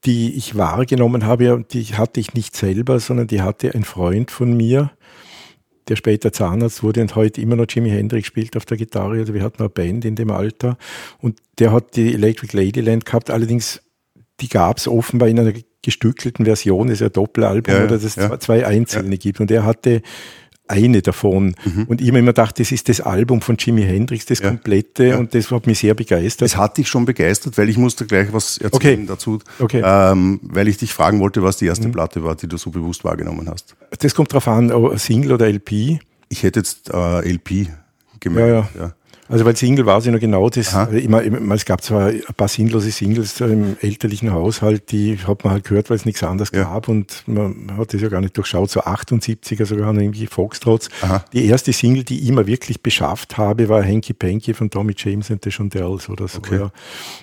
die 0.05 0.33
ich 0.35 0.55
wahrgenommen 0.55 1.25
habe, 1.25 1.65
die 1.71 1.85
hatte 1.85 2.19
ich 2.19 2.35
nicht 2.35 2.55
selber, 2.55 2.99
sondern 2.99 3.27
die 3.27 3.41
hatte 3.41 3.73
ein 3.73 3.83
Freund 3.83 4.29
von 4.29 4.55
mir, 4.55 4.91
der 5.87 5.95
später 5.95 6.31
Zahnarzt 6.31 6.83
wurde 6.83 7.01
und 7.01 7.15
heute 7.15 7.41
immer 7.41 7.55
noch 7.55 7.65
Jimi 7.69 7.89
Hendrix 7.89 8.27
spielt 8.27 8.55
auf 8.57 8.65
der 8.65 8.77
Gitarre. 8.77 9.17
Also 9.17 9.33
wir 9.33 9.43
hatten 9.43 9.59
eine 9.59 9.69
Band 9.69 10.05
in 10.05 10.15
dem 10.15 10.31
Alter 10.31 10.77
und 11.19 11.39
der 11.59 11.71
hat 11.71 11.95
die 11.95 12.13
Electric 12.13 12.55
Ladyland 12.55 13.05
gehabt. 13.05 13.29
Allerdings, 13.29 13.81
die 14.39 14.49
gab 14.49 14.77
es 14.77 14.87
offenbar 14.87 15.27
in 15.27 15.39
einer 15.39 15.53
gestückelten 15.81 16.45
Version, 16.45 16.87
das 16.87 16.95
ist 16.95 16.99
ja 17.01 17.07
ein 17.07 17.13
Doppelalbum, 17.13 17.73
ja, 17.73 17.79
oder 17.81 17.95
dass 17.95 18.03
es 18.03 18.15
ja. 18.15 18.39
zwei 18.39 18.65
einzelne 18.65 19.11
ja. 19.11 19.17
gibt. 19.17 19.39
Und 19.39 19.49
er 19.49 19.65
hatte 19.65 20.01
eine 20.71 21.01
davon. 21.01 21.55
Mhm. 21.63 21.83
Und 21.87 22.01
ich 22.01 22.07
habe 22.07 22.19
immer 22.19 22.31
gedacht, 22.31 22.59
das 22.59 22.71
ist 22.71 22.89
das 22.89 23.01
Album 23.01 23.41
von 23.41 23.57
Jimi 23.57 23.83
Hendrix, 23.83 24.25
das 24.25 24.39
ja. 24.39 24.49
komplette, 24.49 25.05
ja. 25.05 25.17
und 25.17 25.35
das 25.35 25.51
hat 25.51 25.67
mich 25.67 25.79
sehr 25.79 25.93
begeistert. 25.93 26.47
Es 26.47 26.57
hat 26.57 26.77
dich 26.77 26.87
schon 26.87 27.05
begeistert, 27.05 27.57
weil 27.57 27.69
ich 27.69 27.77
musste 27.77 28.05
gleich 28.05 28.31
was 28.33 28.57
erzählen 28.57 29.01
okay. 29.01 29.05
dazu, 29.07 29.39
okay. 29.59 29.81
Ähm, 29.83 30.39
weil 30.43 30.67
ich 30.67 30.77
dich 30.77 30.93
fragen 30.93 31.19
wollte, 31.19 31.43
was 31.43 31.57
die 31.57 31.65
erste 31.65 31.87
mhm. 31.87 31.91
Platte 31.91 32.23
war, 32.23 32.35
die 32.35 32.47
du 32.47 32.57
so 32.57 32.71
bewusst 32.71 33.03
wahrgenommen 33.03 33.49
hast. 33.49 33.75
Das 33.99 34.15
kommt 34.15 34.33
drauf 34.33 34.47
an, 34.47 34.71
Single 34.97 35.33
oder 35.33 35.47
LP. 35.47 35.99
Ich 36.29 36.43
hätte 36.43 36.59
jetzt 36.59 36.89
äh, 36.93 37.29
LP 37.29 37.67
gemerkt. 38.19 38.75
Ja, 38.75 38.81
ja. 38.81 38.93
Also 39.31 39.45
weil 39.45 39.55
Single 39.55 39.85
war 39.85 40.01
sie 40.01 40.11
noch 40.11 40.19
genau 40.19 40.49
das. 40.49 40.75
Immer, 40.91 41.23
immer, 41.23 41.55
es 41.55 41.63
gab 41.63 41.81
zwar 41.81 42.07
ein 42.07 42.21
paar 42.35 42.49
sinnlose 42.49 42.91
Singles 42.91 43.39
im 43.39 43.77
elterlichen 43.81 44.33
Haushalt, 44.33 44.91
die 44.91 45.17
hat 45.25 45.43
man 45.45 45.53
halt 45.53 45.63
gehört, 45.63 45.89
weil 45.89 45.95
es 45.95 46.05
nichts 46.05 46.21
anderes 46.21 46.51
ja. 46.53 46.63
gab 46.63 46.89
und 46.89 47.23
man 47.27 47.71
hat 47.77 47.93
das 47.93 48.01
ja 48.01 48.09
gar 48.09 48.19
nicht 48.19 48.35
durchschaut. 48.35 48.69
So 48.69 48.81
78er 48.81 49.65
sogar 49.65 49.93
noch 49.93 50.01
irgendwie 50.01 50.27
Foxtrots. 50.27 50.89
Aha. 51.01 51.23
Die 51.31 51.45
erste 51.45 51.71
Single, 51.71 52.03
die 52.03 52.19
ich 52.19 52.27
immer 52.27 52.45
wirklich 52.45 52.81
beschafft 52.81 53.37
habe, 53.37 53.69
war 53.69 53.83
Hanky 53.83 54.13
Panky 54.13 54.53
von 54.53 54.69
Tommy 54.69 54.93
James 54.97 55.31
and 55.31 55.43
the 55.43 55.51
Shondells 55.51 56.09
oder 56.09 56.27
so. 56.27 56.39
Okay. 56.39 56.59
Ja. 56.59 56.71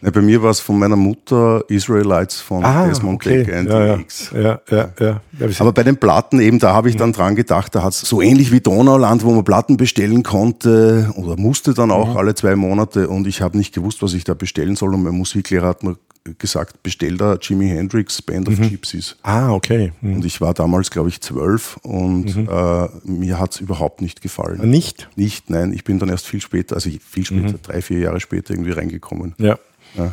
Ja, 0.03 0.11
bei 0.11 0.23
mir 0.23 0.43
war 0.43 0.51
es 0.51 0.61
von 0.61 0.79
meiner 0.79 0.97
Mutter 0.97 1.63
Israelites 1.69 2.41
von 2.41 2.65
ah, 2.65 2.87
Desmond 2.87 3.17
okay. 3.17 3.45
Decker 3.45 3.59
and 3.59 3.69
ja, 3.69 3.95
X. 3.97 4.31
Ja, 4.35 4.61
ja, 4.71 4.91
ja. 4.99 5.21
Aber 5.59 5.73
bei 5.73 5.83
den 5.83 5.99
Platten 5.99 6.41
eben, 6.41 6.59
da 6.59 6.73
habe 6.73 6.89
ich 6.89 6.97
dann 6.97 7.13
dran 7.13 7.37
gedacht, 7.37 7.75
da 7.75 7.83
hat 7.83 7.93
es 7.93 8.01
so 8.01 8.23
ähnlich 8.23 8.51
wie 8.51 8.61
Donauland, 8.61 9.25
wo 9.25 9.33
man 9.33 9.45
Platten 9.45 9.77
bestellen 9.77 10.23
konnte 10.23 11.13
oder 11.17 11.37
musste 11.37 11.75
dann 11.75 11.91
auch 11.91 11.98
auch 11.99 12.11
mhm. 12.11 12.17
alle 12.17 12.35
zwei 12.35 12.57
Monate 12.57 13.09
und 13.09 13.27
ich 13.27 13.43
habe 13.43 13.57
nicht 13.57 13.75
gewusst, 13.75 14.03
was 14.03 14.15
ich 14.15 14.25
da 14.25 14.35
bestellen 14.35 14.77
soll. 14.77 14.95
Und 14.95 15.03
mein 15.03 15.15
Musiklehrer 15.15 15.69
hat 15.69 15.83
mir 15.83 15.97
gesagt, 16.39 16.83
bestell 16.83 17.17
da 17.17 17.37
Jimi 17.41 17.69
Hendrix 17.69 18.21
Band 18.21 18.49
of 18.49 18.59
mhm. 18.59 18.71
Gypsies. 18.71 19.17
Ah, 19.23 19.53
okay. 19.53 19.93
Mhm. 20.01 20.17
Und 20.17 20.25
ich 20.25 20.41
war 20.41 20.53
damals, 20.55 20.91
glaube 20.91 21.09
ich, 21.09 21.21
zwölf 21.21 21.79
und 21.83 22.37
mhm. 22.37 22.49
äh, 22.51 22.89
mir 23.05 23.39
hat 23.39 23.55
es 23.55 23.61
überhaupt 23.61 24.03
nicht 24.03 24.21
gefallen. 24.21 24.69
Nicht? 24.69 25.09
Nicht, 25.17 25.51
nein. 25.51 25.73
Ich 25.73 25.85
bin 25.85 25.99
dann 25.99 26.09
erst 26.09 26.27
viel 26.27 26.41
später, 26.41 26.75
also 26.75 26.91
viel 26.91 27.25
später, 27.25 27.53
mhm. 27.53 27.63
drei, 27.63 27.81
vier 27.81 28.01
Jahre 28.01 28.21
später 28.21 28.53
irgendwie 28.53 28.73
reingekommen. 28.73 29.35
Ja. 29.39 29.59
ja. 29.97 30.13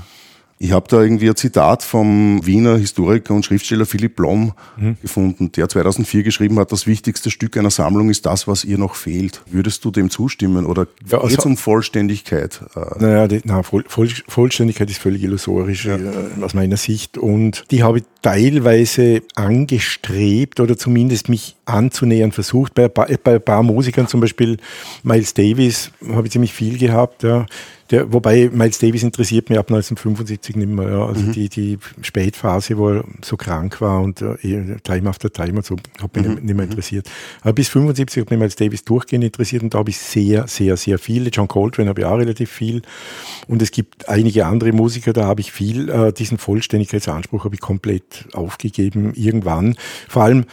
Ich 0.57 0.71
habe 0.71 0.87
da 0.87 1.01
irgendwie 1.01 1.29
ein 1.29 1.35
Zitat 1.35 1.83
vom 1.83 2.45
Wiener 2.45 2.77
Historiker 2.77 3.33
und 3.33 3.43
Schriftsteller 3.43 3.85
Philipp 3.85 4.15
Blom 4.15 4.53
mhm. 4.77 4.95
gefunden, 5.01 5.51
der 5.51 5.67
2004 5.67 6.23
geschrieben 6.23 6.57
hat, 6.59 6.71
das 6.71 6.87
wichtigste 6.87 7.29
Stück 7.29 7.57
einer 7.57 7.71
Sammlung 7.71 8.09
ist 8.09 8.25
das, 8.25 8.47
was 8.47 8.63
ihr 8.63 8.77
noch 8.77 8.95
fehlt. 8.95 9.41
Würdest 9.51 9.83
du 9.83 9.91
dem 9.91 10.09
zustimmen 10.09 10.65
oder 10.65 10.87
ja, 11.09 11.17
also, 11.17 11.27
geht 11.27 11.39
es 11.39 11.45
um 11.45 11.57
Vollständigkeit? 11.57 12.61
Äh, 12.73 13.03
naja, 13.03 13.27
die, 13.27 13.41
na, 13.43 13.63
Voll, 13.63 13.83
Voll, 13.89 14.09
Vollständigkeit 14.29 14.89
ist 14.89 14.99
völlig 14.99 15.23
illusorisch 15.23 15.85
ja. 15.85 15.97
äh, 15.97 16.41
aus 16.41 16.53
meiner 16.53 16.77
Sicht 16.77 17.17
und 17.17 17.65
die 17.71 17.83
habe 17.83 17.97
ich 17.97 18.05
teilweise 18.21 19.23
angestrebt 19.35 20.61
oder 20.61 20.77
zumindest 20.77 21.27
mich 21.27 21.57
anzunähern 21.65 22.31
versucht. 22.31 22.73
Bei, 22.75 22.87
bei, 22.87 23.17
bei 23.21 23.35
ein 23.35 23.41
paar 23.41 23.61
Musikern, 23.61 24.07
zum 24.07 24.21
Beispiel 24.21 24.57
Miles 25.03 25.33
Davis, 25.33 25.91
habe 26.09 26.27
ich 26.27 26.31
ziemlich 26.31 26.53
viel 26.53 26.77
gehabt. 26.77 27.23
Ja. 27.23 27.45
Der, 27.91 28.11
wobei 28.11 28.49
Miles 28.51 28.79
Davis 28.79 29.03
interessiert 29.03 29.49
mich 29.49 29.59
ab 29.59 29.67
1975 29.67 30.55
nicht 30.55 30.69
mehr. 30.69 30.89
Ja. 30.89 31.05
Also 31.05 31.21
mhm. 31.21 31.31
die, 31.33 31.49
die 31.49 31.77
Spätphase, 32.01 32.77
wo 32.77 32.89
er 32.89 33.03
so 33.23 33.37
krank 33.37 33.79
war 33.79 34.01
und 34.01 34.21
äh, 34.21 34.33
eh, 34.41 34.77
Time 34.83 35.07
after 35.09 35.31
Time 35.31 35.57
und 35.57 35.65
so, 35.65 35.75
hat 36.01 36.15
mich 36.15 36.25
mhm. 36.25 36.33
nicht, 36.33 36.43
mehr 36.45 36.55
mhm. 36.55 36.71
interessiert. 36.71 37.09
Aber 37.41 37.53
bis 37.53 37.69
75 37.69 38.21
hat 38.21 38.31
mich 38.31 38.39
Miles 38.39 38.55
Davis 38.55 38.83
durchgehend 38.83 39.23
interessiert 39.23 39.61
und 39.61 39.73
da 39.73 39.79
habe 39.79 39.91
ich 39.91 39.99
sehr, 39.99 40.47
sehr, 40.47 40.77
sehr 40.77 40.97
viele. 40.97 41.29
John 41.29 41.47
Coltrane 41.47 41.89
habe 41.89 42.01
ich 42.01 42.07
auch 42.07 42.17
relativ 42.17 42.49
viel. 42.49 42.81
Und 43.47 43.61
es 43.61 43.69
gibt 43.69 44.09
einige 44.09 44.47
andere 44.47 44.71
Musiker, 44.71 45.13
da 45.13 45.25
habe 45.25 45.41
ich 45.41 45.51
viel. 45.51 45.89
Äh, 45.89 46.11
diesen 46.11 46.39
Vollständigkeitsanspruch 46.39 47.45
habe 47.45 47.53
ich 47.53 47.61
komplett 47.61 48.25
aufgegeben 48.33 49.13
irgendwann. 49.13 49.75
Vor 50.09 50.23
allem, 50.23 50.45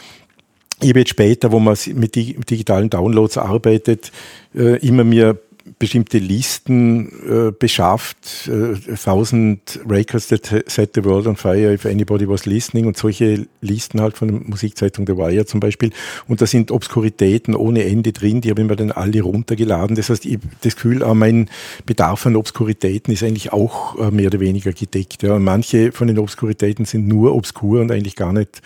ich 0.81 0.89
habe 0.89 0.99
jetzt 0.99 1.09
später, 1.09 1.51
wo 1.51 1.59
man 1.59 1.77
mit 1.93 2.15
digitalen 2.15 2.89
Downloads 2.89 3.37
arbeitet, 3.37 4.11
äh, 4.53 4.77
immer 4.85 5.03
mir 5.03 5.39
bestimmte 5.79 6.17
Listen 6.17 7.07
äh, 7.27 7.51
beschafft, 7.51 8.49
äh, 8.49 8.75
1000 8.91 9.81
Records 9.87 10.27
that 10.27 10.63
set 10.67 10.91
the 10.93 11.03
world 11.03 11.25
on 11.25 11.35
fire 11.35 11.73
if 11.73 11.85
anybody 11.85 12.27
was 12.27 12.45
listening 12.45 12.85
und 12.85 12.97
solche 12.97 13.47
Listen 13.61 14.01
halt 14.01 14.17
von 14.17 14.27
der 14.27 14.39
Musikzeitung 14.41 15.07
The 15.07 15.17
Wire 15.17 15.45
zum 15.45 15.59
Beispiel. 15.59 15.91
Und 16.27 16.41
da 16.41 16.47
sind 16.47 16.71
Obskuritäten 16.71 17.55
ohne 17.55 17.85
Ende 17.85 18.11
drin, 18.11 18.41
die 18.41 18.49
habe 18.49 18.61
ich 18.61 18.67
mir 18.67 18.75
dann 18.75 18.91
alle 18.91 19.21
runtergeladen. 19.21 19.95
Das 19.95 20.09
heißt, 20.09 20.25
ich 20.25 20.39
das 20.61 20.75
Gefühl, 20.75 21.05
mein 21.13 21.49
Bedarf 21.85 22.25
an 22.25 22.35
Obskuritäten 22.35 23.13
ist 23.13 23.23
eigentlich 23.23 23.53
auch 23.53 23.97
äh, 23.99 24.11
mehr 24.11 24.27
oder 24.27 24.39
weniger 24.39 24.73
gedeckt. 24.73 25.23
Ja. 25.23 25.33
Und 25.35 25.43
manche 25.43 25.91
von 25.91 26.07
den 26.07 26.19
Obskuritäten 26.19 26.85
sind 26.85 27.07
nur 27.07 27.35
obskur 27.35 27.81
und 27.81 27.91
eigentlich 27.91 28.15
gar 28.15 28.33
nicht 28.33 28.61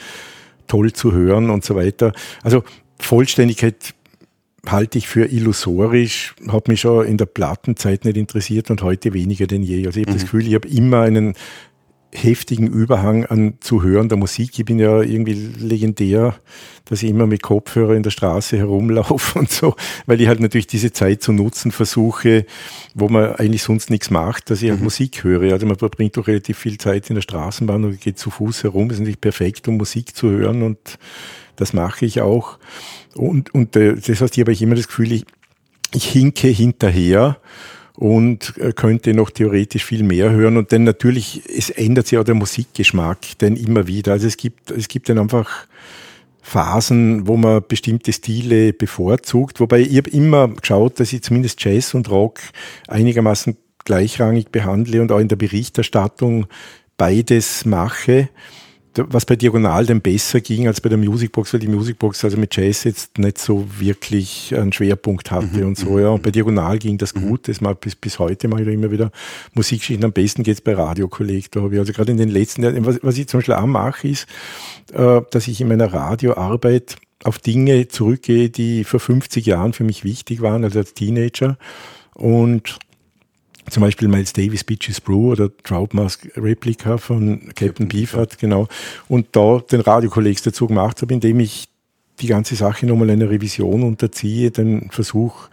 toll 0.68 0.92
zu 0.94 1.12
hören 1.12 1.50
und 1.50 1.64
so 1.64 1.76
weiter. 1.76 2.12
Also 2.44 2.64
Vollständigkeit 3.00 3.94
halte 4.72 4.98
ich 4.98 5.08
für 5.08 5.26
illusorisch, 5.26 6.36
hat 6.48 6.68
mich 6.68 6.82
schon 6.82 7.06
in 7.06 7.18
der 7.18 7.26
Plattenzeit 7.26 8.06
nicht 8.06 8.18
interessiert 8.18 8.70
und 8.70 8.82
heute 8.82 9.14
weniger 9.14 9.48
denn 9.48 9.64
je. 9.64 9.86
Also 9.86 10.00
ich 10.00 10.06
habe 10.06 10.12
mhm. 10.12 10.16
das 10.16 10.24
Gefühl, 10.24 10.48
ich 10.48 10.56
habe 10.56 10.68
immer 10.68 11.02
einen 11.02 11.34
heftigen 12.14 12.68
Überhang 12.68 13.26
an 13.26 13.56
zu 13.60 13.84
hören 13.84 14.10
der 14.10 14.18
Musik. 14.18 14.58
Ich 14.58 14.66
bin 14.66 14.80
ja 14.80 15.02
irgendwie 15.02 15.34
legendär, 15.34 16.36
dass 16.86 17.04
ich 17.04 17.10
immer 17.10 17.28
mit 17.28 17.44
Kopfhörer 17.44 17.96
in 17.96 18.04
der 18.04 18.12
Straße 18.12 18.58
herumlaufe 18.58 19.38
und 19.40 19.52
so, 19.52 19.76
weil 20.06 20.22
ich 20.22 20.28
halt 20.28 20.40
natürlich 20.40 20.68
diese 20.68 20.92
Zeit 20.92 21.22
zu 21.22 21.34
nutzen 21.34 21.72
versuche, 21.72 22.46
wo 22.94 23.10
man 23.10 23.36
eigentlich 23.36 23.64
sonst 23.64 23.90
nichts 23.90 24.10
macht, 24.10 24.50
dass 24.50 24.62
ich 24.62 24.70
halt 24.70 24.80
mhm. 24.80 24.86
Musik 24.86 25.24
höre. 25.24 25.52
Also 25.54 25.66
man 25.66 25.78
verbringt 25.78 26.18
doch 26.18 26.28
relativ 26.28 26.58
viel 26.58 26.78
Zeit 26.78 27.10
in 27.10 27.16
der 27.16 27.22
Straßenbahn 27.22 27.84
und 27.84 28.02
geht 28.02 28.18
zu 28.18 28.32
Fuß 28.32 28.64
herum. 28.64 28.88
Das 28.88 28.96
ist 28.96 29.02
natürlich 29.02 29.22
perfekt, 29.22 29.68
um 29.68 29.78
Musik 29.78 30.16
zu 30.16 30.30
hören 30.30 30.64
und 30.64 30.98
das 31.58 31.74
mache 31.74 32.06
ich 32.06 32.22
auch. 32.22 32.58
Und, 33.14 33.54
und 33.54 33.76
äh, 33.76 33.96
das 33.96 34.22
heißt, 34.22 34.36
hier 34.36 34.44
habe 34.44 34.54
ich 34.54 34.62
immer 34.62 34.76
das 34.76 34.88
Gefühl, 34.88 35.12
ich, 35.12 35.26
ich 35.94 36.10
hinke 36.10 36.48
hinterher 36.48 37.38
und 37.96 38.54
äh, 38.58 38.72
könnte 38.72 39.14
noch 39.14 39.32
theoretisch 39.32 39.84
viel 39.84 40.04
mehr 40.04 40.32
hören. 40.32 40.56
Und 40.56 40.72
dann 40.72 40.84
natürlich, 40.84 41.42
es 41.46 41.70
ändert 41.70 42.08
sich 42.08 42.18
auch 42.18 42.24
der 42.24 42.36
Musikgeschmack 42.36 43.38
denn 43.42 43.58
immer 43.58 43.88
wieder. 43.88 44.14
Also 44.14 44.28
es 44.28 44.38
gibt, 44.38 44.72
es 44.72 44.88
gibt 44.88 45.10
dann 45.10 45.18
einfach 45.18 45.68
Phasen, 46.42 47.28
wo 47.28 47.36
man 47.36 47.64
bestimmte 47.68 48.14
Stile 48.14 48.72
bevorzugt. 48.72 49.60
Wobei 49.60 49.82
ich 49.82 49.98
habe 49.98 50.10
immer 50.12 50.48
geschaut, 50.48 51.00
dass 51.00 51.12
ich 51.12 51.24
zumindest 51.24 51.62
Jazz 51.62 51.94
und 51.94 52.10
Rock 52.10 52.40
einigermaßen 52.88 53.58
gleichrangig 53.84 54.50
behandle 54.50 55.02
und 55.02 55.12
auch 55.12 55.20
in 55.20 55.28
der 55.28 55.36
Berichterstattung 55.36 56.46
beides 56.98 57.66
mache 57.66 58.30
was 59.10 59.26
bei 59.26 59.36
Diagonal 59.36 59.86
denn 59.86 60.02
besser 60.02 60.42
ging 60.42 60.68
als 60.68 60.82
bei 60.82 60.90
der 60.90 60.98
Musicbox, 60.98 61.54
weil 61.54 61.60
die 61.60 61.68
Musicbox 61.68 62.24
also 62.24 62.38
mit 62.38 62.56
Jazz 62.56 62.84
jetzt 62.84 63.18
nicht 63.18 63.38
so 63.38 63.66
wirklich 63.78 64.54
einen 64.56 64.74
Schwerpunkt 64.74 65.32
hatte 65.32 65.60
mhm. 65.60 65.68
und 65.68 65.78
so, 65.78 66.00
ja. 66.00 66.10
Und 66.10 66.24
bei 66.24 66.32
Diagonal 66.32 66.80
ging 66.80 66.98
das 66.98 67.14
mhm. 67.16 67.28
gut, 67.28 67.48
das 67.48 67.62
mal 67.62 67.76
bis, 67.76 67.96
bis 67.96 68.20
heute 68.20 68.48
mache 68.48 68.62
ich 68.62 68.68
da 68.68 68.74
immer 68.74 68.92
wieder 68.92 69.12
Musikschichten. 69.54 70.06
Am 70.06 70.14
besten 70.14 70.44
geht's 70.44 70.62
bei 70.62 70.74
Radiokolleg, 70.74 71.52
da 71.52 71.62
habe 71.62 71.74
ich 71.74 71.80
also 71.80 71.94
gerade 71.94 72.12
in 72.12 72.18
den 72.18 72.30
letzten 72.30 72.64
Jahren, 72.64 72.86
was, 72.86 73.00
was 73.02 73.18
ich 73.18 73.28
zum 73.28 73.40
Beispiel 73.40 73.56
auch 73.56 73.66
mache, 73.66 74.08
ist, 74.08 74.28
äh, 74.94 75.22
dass 75.32 75.48
ich 75.48 75.62
in 75.62 75.68
meiner 75.68 75.94
Radioarbeit 75.94 76.98
auf 77.24 77.40
Dinge 77.40 77.88
zurückgehe, 77.88 78.50
die 78.50 78.84
vor 78.84 79.00
50 79.00 79.46
Jahren 79.46 79.74
für 79.74 79.84
mich 79.84 80.04
wichtig 80.04 80.42
waren, 80.42 80.64
also 80.64 80.80
als 80.80 80.94
Teenager. 80.94 81.58
Und 82.14 82.80
zum 83.70 83.82
Beispiel 83.82 84.08
Miles 84.08 84.34
Davis 84.34 84.64
Beaches 84.64 85.02
Brew 85.02 85.32
oder 85.32 85.50
Trout 85.64 85.90
Mask 85.94 86.28
Replica 86.36 86.98
von 86.98 87.50
Captain 87.56 87.88
Beefheart, 87.88 88.38
genau. 88.38 88.68
Und 89.08 89.28
da 89.34 89.60
den 89.60 89.82
Radiokollegs 89.82 90.42
dazu 90.42 90.68
gemacht 90.68 91.02
habe, 91.02 91.14
indem 91.14 91.40
ich 91.40 91.68
die 92.20 92.28
ganze 92.28 92.56
Sache 92.56 92.86
nochmal 92.86 93.10
einer 93.10 93.30
Revision 93.30 93.84
unterziehe, 93.84 94.52
den 94.52 94.90
Versuch, 94.90 95.50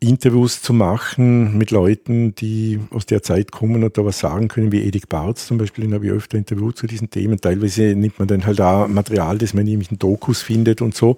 Interviews 0.00 0.60
zu 0.60 0.72
machen 0.72 1.56
mit 1.56 1.70
Leuten, 1.70 2.34
die 2.34 2.78
aus 2.90 3.06
der 3.06 3.22
Zeit 3.22 3.52
kommen 3.52 3.84
und 3.84 3.96
da 3.96 4.04
was 4.04 4.18
sagen 4.18 4.48
können, 4.48 4.70
wie 4.70 4.82
Edith 4.82 5.06
Barz 5.08 5.46
zum 5.46 5.58
Beispiel, 5.58 5.84
den 5.84 5.94
habe 5.94 6.06
ich 6.06 6.12
öfter 6.12 6.36
interviewt 6.36 6.76
zu 6.76 6.86
diesen 6.86 7.10
Themen. 7.10 7.40
Teilweise 7.40 7.94
nimmt 7.94 8.18
man 8.18 8.28
dann 8.28 8.44
halt 8.44 8.60
auch 8.60 8.86
Material, 8.86 9.38
das 9.38 9.54
man 9.54 9.64
nämlich 9.64 9.90
in 9.90 9.98
Dokus 9.98 10.42
findet 10.42 10.82
und 10.82 10.94
so. 10.94 11.16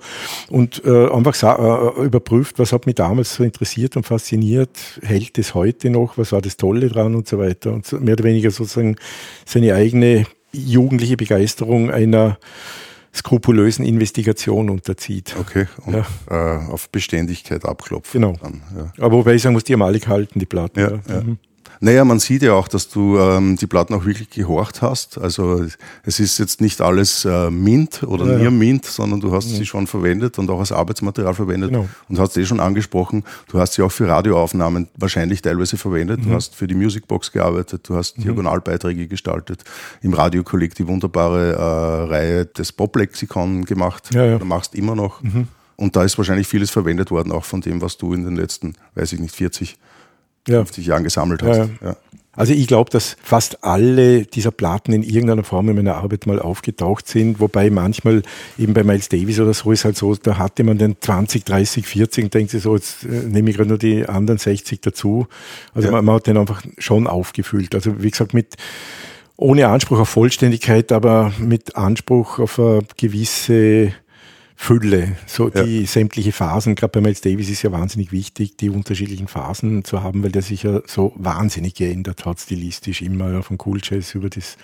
Und 0.49 0.85
äh, 0.85 1.09
einfach 1.11 1.35
äh, 1.42 2.04
überprüft, 2.04 2.59
was 2.59 2.73
hat 2.73 2.87
mich 2.87 2.95
damals 2.95 3.35
so 3.35 3.45
interessiert 3.45 3.97
und 3.97 4.06
fasziniert, 4.06 5.00
hält 5.02 5.37
es 5.38 5.54
heute 5.54 5.90
noch, 5.90 6.16
was 6.16 6.33
war 6.33 6.40
das 6.40 6.56
Tolle 6.56 6.88
dran 6.88 7.14
und 7.14 7.26
so 7.26 7.38
weiter? 7.38 7.73
Und 7.73 7.87
so, 7.87 7.99
mehr 7.99 8.14
oder 8.14 8.25
weniger 8.25 8.50
sozusagen 8.50 8.97
seine 9.45 9.75
eigene 9.75 10.26
jugendliche 10.52 11.16
Begeisterung 11.16 11.90
einer 11.90 12.38
skrupulösen 13.16 13.85
Investigation 13.85 14.70
unterzieht. 14.70 15.35
Okay, 15.38 15.66
und 15.85 15.94
ja. 15.94 16.06
äh, 16.30 16.70
auf 16.70 16.88
Beständigkeit 16.90 17.64
abklopfen. 17.64 18.20
Genau. 18.20 18.37
Dann, 18.40 18.62
ja. 18.76 18.92
Aber 19.04 19.18
wobei 19.18 19.35
ich 19.35 19.42
sagen 19.42 19.54
muss, 19.54 19.64
die 19.64 19.73
haben 19.73 19.82
alle 19.82 19.99
gehalten, 19.99 20.38
die 20.38 20.46
Platten. 20.46 20.80
Ja. 20.80 21.23
Mhm. 21.23 21.38
Naja, 21.80 22.04
man 22.04 22.18
sieht 22.18 22.42
ja 22.42 22.54
auch, 22.54 22.68
dass 22.68 22.88
du 22.88 23.18
ähm, 23.18 23.56
die 23.56 23.66
Platten 23.66 23.95
auch 23.95 24.04
wirklich 24.04 24.30
gehorcht 24.30 24.83
hast. 24.83 25.18
Also 25.18 25.66
es 26.04 26.21
ist 26.21 26.38
jetzt 26.38 26.61
nicht 26.61 26.80
alles 26.80 27.25
äh, 27.25 27.50
Mint 27.50 28.02
oder 28.02 28.26
ja, 28.33 28.38
Near 28.38 28.50
Mint, 28.50 28.87
sondern 28.87 29.21
du 29.21 29.33
hast 29.33 29.50
ja. 29.50 29.59
sie 29.59 29.66
schon 29.66 29.87
verwendet 29.87 30.38
und 30.38 30.50
auch 30.50 30.59
als 30.59 30.73
Arbeitsmaterial 30.73 31.35
verwendet. 31.35 31.71
Genau. 31.71 31.88
Und 32.09 32.18
hast 32.18 32.37
eh 32.37 32.45
schon 32.45 32.61
angesprochen, 32.61 33.25
du 33.49 33.59
hast 33.59 33.75
sie 33.75 33.83
auch 33.83 33.92
für 33.92 34.09
Radioaufnahmen 34.09 34.88
wahrscheinlich 34.97 35.42
teilweise 35.42 35.76
verwendet. 35.76 36.21
Mhm. 36.21 36.30
Du 36.30 36.35
hast 36.35 36.54
für 36.54 36.66
die 36.66 36.75
Musicbox 36.75 37.33
gearbeitet, 37.33 37.88
du 37.88 37.97
hast 37.97 38.18
mhm. 38.18 38.23
Diagonalbeiträge 38.23 39.06
gestaltet, 39.06 39.64
im 40.02 40.14
Radiokolleg 40.14 40.75
die 40.75 40.87
wunderbare 40.87 41.52
äh, 41.52 42.11
Reihe 42.11 42.47
des 42.47 42.73
Pop-Lexikon 42.73 43.64
gemacht. 43.64 44.14
Ja, 44.14 44.25
ja. 44.25 44.38
Du 44.38 44.45
machst 44.45 44.75
immer 44.75 44.95
noch. 44.95 45.23
Mhm. 45.23 45.49
Und 45.76 45.95
da 45.95 46.04
ist 46.04 46.16
wahrscheinlich 46.16 46.49
vieles 46.49 46.71
verwendet 46.71 47.11
worden, 47.11 47.33
auch 47.33 47.45
von 47.45 47.61
dem, 47.61 47.83
was 47.83 47.99
du 47.99 48.14
in 48.14 48.25
den 48.25 48.37
letzten, 48.37 48.75
weiß 48.95 49.12
ich 49.12 49.21
nicht, 49.21 49.35
40 49.35 49.76
ja. 50.46 50.58
50 50.58 50.86
Jahren 50.86 51.04
gesammelt 51.04 51.42
hast. 51.42 51.56
Ja, 51.56 51.68
ja. 51.88 51.96
Also 52.36 52.52
ich 52.52 52.66
glaube, 52.66 52.90
dass 52.90 53.16
fast 53.22 53.64
alle 53.64 54.26
dieser 54.26 54.50
Platten 54.50 54.92
in 54.92 55.02
irgendeiner 55.02 55.42
Form 55.42 55.70
in 55.70 55.76
meiner 55.76 55.96
Arbeit 55.96 56.26
mal 56.26 56.38
aufgetaucht 56.38 57.08
sind, 57.08 57.40
wobei 57.40 57.70
manchmal 57.70 58.22
eben 58.58 58.74
bei 58.74 58.84
Miles 58.84 59.08
Davis 59.08 59.40
oder 59.40 59.54
so 59.54 59.72
ist 59.72 59.86
halt 59.86 59.96
so, 59.96 60.14
da 60.14 60.36
hatte 60.36 60.62
man 60.62 60.76
dann 60.76 60.96
20, 61.00 61.44
30, 61.44 61.86
40 61.86 62.24
und 62.24 62.34
denkt 62.34 62.50
sich 62.50 62.62
so, 62.62 62.74
jetzt 62.76 63.04
äh, 63.04 63.08
nehme 63.08 63.48
ich 63.48 63.56
gerade 63.56 63.70
nur 63.70 63.78
die 63.78 64.04
anderen 64.06 64.38
60 64.38 64.82
dazu. 64.82 65.26
Also 65.74 65.90
man, 65.90 66.04
man, 66.04 66.16
hat 66.16 66.26
den 66.26 66.36
einfach 66.36 66.62
schon 66.76 67.06
aufgefüllt. 67.06 67.74
Also 67.74 68.02
wie 68.02 68.10
gesagt, 68.10 68.34
mit 68.34 68.56
ohne 69.38 69.68
Anspruch 69.68 69.98
auf 69.98 70.10
Vollständigkeit, 70.10 70.92
aber 70.92 71.32
mit 71.38 71.76
Anspruch 71.76 72.38
auf 72.38 72.58
eine 72.58 72.82
gewisse 72.98 73.92
Fülle, 74.58 75.16
so 75.26 75.50
ja. 75.50 75.62
die 75.62 75.84
sämtliche 75.84 76.32
Phasen, 76.32 76.75
gerade 76.75 76.90
bei 76.90 77.00
Miles 77.00 77.20
Davis 77.20 77.50
ist 77.50 77.62
ja 77.62 77.72
wahnsinnig 77.72 78.10
wichtig, 78.10 78.56
die 78.56 78.70
unterschiedlichen 78.70 79.28
Phasen 79.28 79.84
zu 79.84 80.02
haben, 80.02 80.22
weil 80.22 80.32
der 80.32 80.42
sich 80.42 80.62
ja 80.62 80.80
so 80.86 81.12
wahnsinnig 81.16 81.75
geändert 81.75 82.25
hat, 82.25 82.40
stilistisch 82.40 83.02
immer, 83.02 83.30
ja, 83.30 83.42
vom 83.42 83.58
Cool 83.64 83.80
Jazz 83.82 84.14
über 84.14 84.30
das 84.30 84.56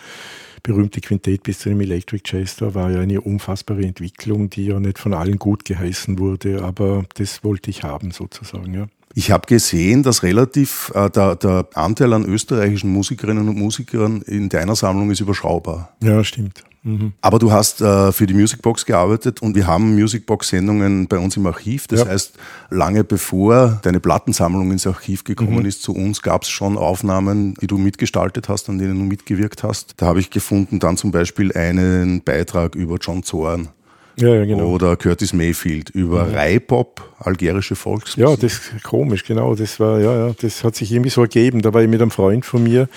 berühmte 0.63 1.01
Quintett 1.01 1.43
bis 1.43 1.59
zu 1.59 1.69
dem 1.69 1.81
Electric 1.81 2.23
Jazz, 2.25 2.57
da 2.57 2.75
war 2.75 2.91
ja 2.91 3.01
eine 3.01 3.21
unfassbare 3.21 3.83
Entwicklung, 3.83 4.49
die 4.49 4.67
ja 4.67 4.81
nicht 4.81 4.99
von 4.99 5.13
allen 5.13 5.39
gut 5.39 5.65
geheißen 5.65 6.19
wurde, 6.19 6.63
aber 6.63 7.05
das 7.15 7.45
wollte 7.45 7.71
ich 7.71 7.83
haben 7.83 8.13
sozusagen, 8.13 8.73
ja. 8.75 8.87
Ich 9.15 9.31
habe 9.31 9.47
gesehen, 9.47 10.03
dass 10.03 10.23
relativ 10.23 10.91
äh, 10.95 11.11
der, 11.11 11.37
der 11.37 11.67
Anteil 11.75 12.13
an 12.13 12.25
österreichischen 12.25 12.93
Musikerinnen 12.93 13.49
und 13.49 13.59
Musikern 13.59 14.23
in 14.23 14.49
deiner 14.49 14.77
Sammlung 14.77 15.11
ist 15.11 15.21
überschaubar. 15.21 15.93
Ja, 16.03 16.25
stimmt. 16.25 16.65
Mhm. 16.85 17.13
Aber 17.21 17.39
du 17.39 17.53
hast 17.53 17.81
äh, 17.81 18.11
für 18.11 18.27
die 18.27 18.35
Musicbox 18.35 18.85
gearbeitet 18.87 19.41
und 19.41 19.55
wir 19.55 19.67
haben 19.67 19.95
Musicbox-Sendungen 19.95 21.07
bei 21.07 21.19
uns 21.19 21.37
im 21.37 21.47
Archiv. 21.47 21.87
Das 21.87 22.01
ja. 22.01 22.07
heißt, 22.07 22.35
lange 22.71 23.05
bevor 23.05 23.81
deine 23.83 24.01
Plattensammlung 24.01 24.73
ins 24.73 24.87
Archiv 24.87 25.23
gekommen 25.23 25.61
mhm. 25.61 25.67
ist 25.67 25.83
zu 25.83 25.95
uns, 25.95 26.23
gab 26.23 26.43
es 26.43 26.49
schon 26.49 26.77
Aufnahmen, 26.77 27.55
die 27.61 27.69
du 27.69 27.79
mitgestaltet 27.79 28.49
hast, 28.49 28.69
an 28.69 28.79
denen 28.79 28.99
du 28.99 29.05
mitgewirkt 29.05 29.63
hast. 29.63 29.95
Da 29.99 30.07
habe 30.07 30.21
ich 30.21 30.31
gefunden 30.31 30.81
dann 30.81 30.97
zum 30.97 31.13
Beispiel 31.13 31.53
einen 31.53 32.23
Beitrag 32.23 32.75
über 32.75 32.97
John 33.01 33.23
Zorn. 33.23 33.69
Ja, 34.17 34.35
ja, 34.35 34.45
genau. 34.45 34.67
Oder 34.67 34.97
Curtis 34.97 35.33
Mayfield 35.33 35.91
über 35.91 36.27
mhm. 36.27 36.35
Raipop, 36.35 37.03
algerische 37.19 37.77
Volksmusik. 37.77 38.19
Ja, 38.19 38.37
das 38.37 38.53
ist 38.75 38.83
komisch, 38.83 39.25
genau. 39.25 39.55
Das 39.55 39.81
war, 39.81 40.01
ja, 40.01 40.29
ja, 40.29 40.35
das 40.41 40.65
hat 40.65 40.77
sich 40.77 40.93
irgendwie 40.93 41.11
so 41.11 41.23
ergeben. 41.23 41.63
Da 41.63 41.73
war 41.73 41.83
ich 41.83 41.89
mit 41.89 42.01
einem 42.01 42.11
Freund 42.11 42.45
von 42.45 42.63
mir, 42.63 42.89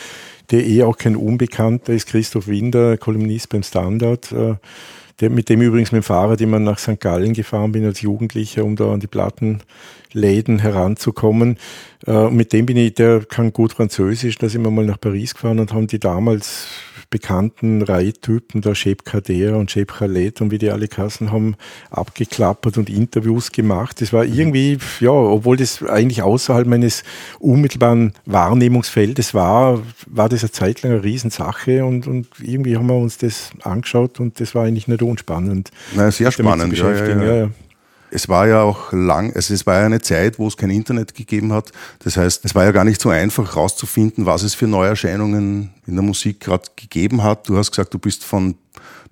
der 0.51 0.65
eh 0.65 0.83
auch 0.83 0.97
kein 0.97 1.15
Unbekannter 1.15 1.93
ist, 1.93 2.07
Christoph 2.07 2.47
Winder, 2.47 2.97
Kolumnist 2.97 3.49
beim 3.49 3.63
Standard. 3.63 4.31
Äh, 4.31 4.55
der, 5.21 5.29
mit 5.29 5.47
dem 5.47 5.61
übrigens 5.61 5.93
mit 5.93 6.03
dem 6.03 6.03
Fahrrad 6.03 6.41
immer 6.41 6.59
nach 6.59 6.77
St. 6.77 6.99
Gallen 6.99 7.33
gefahren 7.33 7.71
bin 7.71 7.85
als 7.85 8.01
Jugendlicher, 8.01 8.65
um 8.65 8.75
da 8.75 8.91
an 8.91 8.99
die 8.99 9.07
Plattenläden 9.07 10.59
heranzukommen. 10.59 11.57
Äh, 12.05 12.29
mit 12.29 12.51
dem 12.51 12.65
bin 12.65 12.75
ich, 12.75 12.95
der 12.95 13.21
kann 13.23 13.53
gut 13.53 13.73
Französisch, 13.73 14.37
da 14.37 14.49
sind 14.49 14.63
wir 14.63 14.71
mal 14.71 14.85
nach 14.85 14.99
Paris 14.99 15.33
gefahren 15.33 15.59
und 15.59 15.71
haben 15.71 15.87
die 15.87 15.99
damals 15.99 16.67
bekannten 17.15 17.81
Reihtypen, 17.81 18.59
da 18.59 18.75
Shep 18.75 19.05
Kader 19.05 19.57
und 19.57 19.71
Shep 19.71 19.93
Khaled 19.93 20.41
und 20.41 20.51
wie 20.51 20.57
die 20.57 20.69
alle 20.69 20.89
Kassen 20.89 21.31
haben, 21.31 21.55
abgeklappert 21.89 22.77
und 22.77 22.89
Interviews 22.89 23.53
gemacht. 23.53 24.01
Das 24.01 24.11
war 24.11 24.25
mhm. 24.25 24.33
irgendwie, 24.33 24.77
ja, 24.99 25.11
obwohl 25.11 25.55
das 25.55 25.81
eigentlich 25.81 26.23
außerhalb 26.23 26.67
meines 26.67 27.03
unmittelbaren 27.39 28.11
Wahrnehmungsfeldes 28.25 29.33
war, 29.33 29.81
war 30.07 30.27
das 30.27 30.43
eine 30.43 30.51
Zeit 30.51 30.81
lang 30.81 30.91
eine 30.91 31.03
Riesensache 31.05 31.85
und, 31.85 32.05
und 32.05 32.27
irgendwie 32.41 32.75
haben 32.75 32.87
wir 32.87 32.97
uns 32.97 33.17
das 33.17 33.51
angeschaut 33.63 34.19
und 34.19 34.41
das 34.41 34.53
war 34.53 34.65
eigentlich 34.65 34.89
nicht 34.89 35.01
unspannend. 35.01 35.71
Na, 35.95 36.11
sehr 36.11 36.33
spannend, 36.33 36.77
ja, 36.77 36.91
ja, 36.91 37.07
ja. 37.07 37.35
ja 37.35 37.49
es 38.11 38.29
war 38.29 38.47
ja 38.47 38.61
auch 38.61 38.93
lang, 38.93 39.33
also 39.35 39.53
es 39.53 39.65
war 39.65 39.79
ja 39.79 39.85
eine 39.85 40.01
Zeit, 40.01 40.39
wo 40.39 40.47
es 40.47 40.57
kein 40.57 40.69
Internet 40.69 41.15
gegeben 41.15 41.51
hat. 41.51 41.71
Das 41.99 42.17
heißt, 42.17 42.45
es 42.45 42.55
war 42.55 42.63
ja 42.63 42.71
gar 42.71 42.85
nicht 42.85 43.01
so 43.01 43.09
einfach 43.09 43.55
herauszufinden, 43.55 44.25
was 44.25 44.43
es 44.43 44.53
für 44.53 44.67
Neuerscheinungen 44.67 45.73
in 45.85 45.95
der 45.95 46.03
Musik 46.03 46.39
gerade 46.39 46.69
gegeben 46.75 47.23
hat. 47.23 47.49
Du 47.49 47.57
hast 47.57 47.71
gesagt, 47.71 47.93
du 47.93 47.99
bist 47.99 48.23
von 48.23 48.55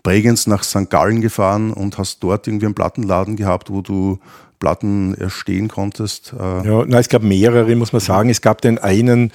Bregenz 0.03 0.47
nach 0.47 0.63
St. 0.63 0.89
Gallen 0.89 1.21
gefahren 1.21 1.71
und 1.71 1.97
hast 1.97 2.23
dort 2.23 2.47
irgendwie 2.47 2.65
einen 2.65 2.75
Plattenladen 2.75 3.35
gehabt, 3.35 3.69
wo 3.69 3.81
du 3.81 4.19
Platten 4.59 5.13
erstehen 5.15 5.67
konntest. 5.67 6.33
Äh. 6.39 6.67
Ja, 6.67 6.85
na, 6.87 6.99
es 6.99 7.09
gab 7.09 7.23
mehrere, 7.23 7.75
muss 7.75 7.91
man 7.91 8.01
sagen. 8.01 8.29
Es 8.29 8.41
gab 8.41 8.61
den 8.61 8.77
einen, 8.77 9.31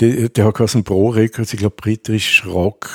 der, 0.00 0.28
der 0.28 0.44
hat 0.44 0.54
geheißen 0.54 0.84
Pro 0.84 1.08
Records, 1.08 1.52
ich 1.52 1.58
glaube 1.58 1.76
British 1.76 2.44
Rock 2.46 2.90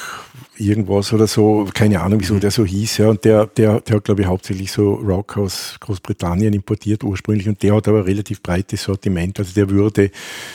irgendwas 0.58 1.12
oder 1.14 1.26
so, 1.26 1.68
keine 1.74 2.02
Ahnung, 2.02 2.20
wieso 2.22 2.36
mhm. 2.36 2.40
der 2.42 2.52
so 2.52 2.64
hieß, 2.64 2.98
ja, 2.98 3.10
und 3.10 3.26
der, 3.26 3.48
der, 3.48 3.82
der 3.82 3.96
hat, 3.96 4.04
glaube 4.04 4.22
ich, 4.22 4.28
hauptsächlich 4.28 4.72
so 4.72 4.94
Rock 4.94 5.38
aus 5.38 5.78
Großbritannien 5.80 6.54
importiert 6.54 7.04
ursprünglich. 7.04 7.50
Und 7.50 7.64
der 7.64 7.76
hat 7.76 7.88
aber 7.88 8.06
relativ 8.06 8.44
breites 8.44 8.84
Sortiment, 8.84 9.40
also 9.40 9.54
der 9.54 9.70
würde 9.70 10.12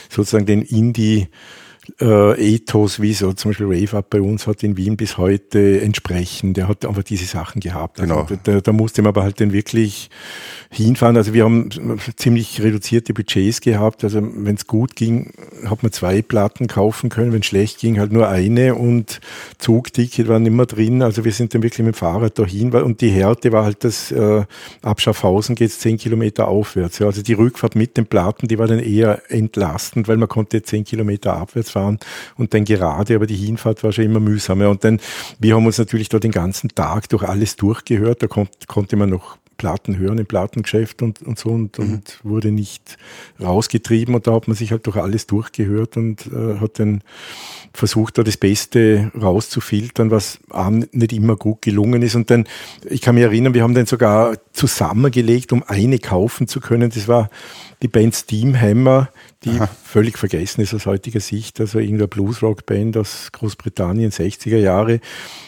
sozusagen 0.08 0.46
den 0.46 0.62
Indie 0.62 1.28
äh, 2.00 2.54
Ethos, 2.54 3.00
wie 3.00 3.12
so 3.12 3.32
zum 3.32 3.50
Beispiel 3.50 3.66
Rave 3.66 3.96
Up 3.98 4.10
bei 4.10 4.20
uns 4.20 4.46
hat 4.46 4.62
in 4.62 4.76
Wien 4.76 4.96
bis 4.96 5.18
heute 5.18 5.80
entsprechen. 5.80 6.54
Der 6.54 6.68
hat 6.68 6.84
einfach 6.84 7.02
diese 7.02 7.24
Sachen 7.24 7.60
gehabt. 7.60 8.00
Also 8.00 8.24
genau. 8.24 8.40
da, 8.42 8.60
da 8.60 8.72
musste 8.72 9.02
man 9.02 9.10
aber 9.10 9.22
halt 9.22 9.40
dann 9.40 9.52
wirklich 9.52 10.10
hinfahren. 10.70 11.16
Also 11.16 11.32
wir 11.32 11.44
haben 11.44 11.68
ziemlich 12.16 12.62
reduzierte 12.62 13.14
Budgets 13.14 13.60
gehabt. 13.60 14.04
Also 14.04 14.20
wenn 14.22 14.54
es 14.54 14.66
gut 14.66 14.96
ging, 14.96 15.32
hat 15.64 15.82
man 15.82 15.92
zwei 15.92 16.22
Platten 16.22 16.66
kaufen 16.66 17.08
können. 17.08 17.32
Wenn 17.32 17.40
es 17.40 17.46
schlecht 17.46 17.78
ging, 17.78 17.98
halt 17.98 18.12
nur 18.12 18.28
eine 18.28 18.74
und 18.74 19.20
Zugticket 19.58 20.28
war 20.28 20.38
nicht 20.38 20.52
mehr 20.52 20.66
drin. 20.66 21.02
Also 21.02 21.24
wir 21.24 21.32
sind 21.32 21.54
dann 21.54 21.62
wirklich 21.62 21.84
mit 21.84 21.94
dem 21.94 21.98
Fahrrad 21.98 22.38
dahin. 22.38 22.72
Und 22.72 23.00
die 23.00 23.10
Härte 23.10 23.52
war 23.52 23.64
halt 23.64 23.84
das, 23.84 24.10
äh, 24.10 24.44
ab 24.82 25.00
Schaffhausen 25.00 25.54
geht 25.54 25.70
es 25.70 25.78
zehn 25.78 25.96
Kilometer 25.96 26.48
aufwärts. 26.48 26.98
Ja. 26.98 27.06
Also 27.06 27.22
die 27.22 27.34
Rückfahrt 27.34 27.76
mit 27.76 27.96
den 27.96 28.06
Platten, 28.06 28.48
die 28.48 28.58
war 28.58 28.66
dann 28.66 28.80
eher 28.80 29.22
entlastend, 29.28 30.08
weil 30.08 30.16
man 30.16 30.28
konnte 30.28 30.62
zehn 30.62 30.84
Kilometer 30.84 31.34
abwärts 31.34 31.70
fahren 31.76 31.98
und 32.36 32.54
dann 32.54 32.64
gerade, 32.64 33.14
aber 33.14 33.26
die 33.26 33.36
Hinfahrt 33.36 33.84
war 33.84 33.92
schon 33.92 34.04
immer 34.04 34.20
mühsamer. 34.20 34.70
Und 34.70 34.82
dann, 34.82 35.00
wir 35.38 35.54
haben 35.54 35.66
uns 35.66 35.78
natürlich 35.78 36.08
da 36.08 36.18
den 36.18 36.32
ganzen 36.32 36.70
Tag 36.70 37.08
durch 37.10 37.22
alles 37.22 37.56
durchgehört. 37.56 38.22
Da 38.22 38.26
kon 38.26 38.48
konnte 38.66 38.96
man 38.96 39.10
noch 39.10 39.38
Platten 39.56 39.96
hören 39.96 40.18
im 40.18 40.26
Plattengeschäft 40.26 41.02
und, 41.02 41.22
und 41.22 41.38
so 41.38 41.50
und, 41.50 41.78
mhm. 41.78 41.94
und 41.94 42.20
wurde 42.22 42.50
nicht 42.52 42.98
rausgetrieben 43.40 44.14
und 44.14 44.26
da 44.26 44.34
hat 44.34 44.48
man 44.48 44.56
sich 44.56 44.70
halt 44.70 44.86
durch 44.86 44.96
alles 44.96 45.26
durchgehört 45.26 45.96
und 45.96 46.26
äh, 46.26 46.60
hat 46.60 46.78
dann 46.78 47.02
versucht, 47.72 48.18
da 48.18 48.22
das 48.22 48.36
Beste 48.36 49.10
rauszufiltern, 49.20 50.10
was 50.10 50.38
einem 50.50 50.86
nicht 50.92 51.12
immer 51.12 51.36
gut 51.36 51.62
gelungen 51.62 52.02
ist. 52.02 52.14
Und 52.14 52.30
dann, 52.30 52.46
ich 52.88 53.00
kann 53.00 53.14
mich 53.14 53.24
erinnern, 53.24 53.54
wir 53.54 53.62
haben 53.62 53.74
dann 53.74 53.86
sogar 53.86 54.36
zusammengelegt, 54.52 55.52
um 55.52 55.62
eine 55.62 55.98
kaufen 55.98 56.48
zu 56.48 56.60
können. 56.60 56.90
Das 56.90 57.08
war 57.08 57.30
die 57.82 57.88
Band 57.88 58.14
Steamhammer, 58.14 59.08
die 59.46 59.60
Aha. 59.60 59.68
völlig 59.84 60.18
vergessen 60.18 60.60
ist 60.60 60.74
aus 60.74 60.86
heutiger 60.86 61.20
Sicht, 61.20 61.60
also 61.60 61.78
irgendeine 61.78 62.08
Bluesrock-Band 62.08 62.96
aus 62.96 63.30
Großbritannien, 63.32 64.10
60er 64.10 64.58
Jahre. 64.58 65.00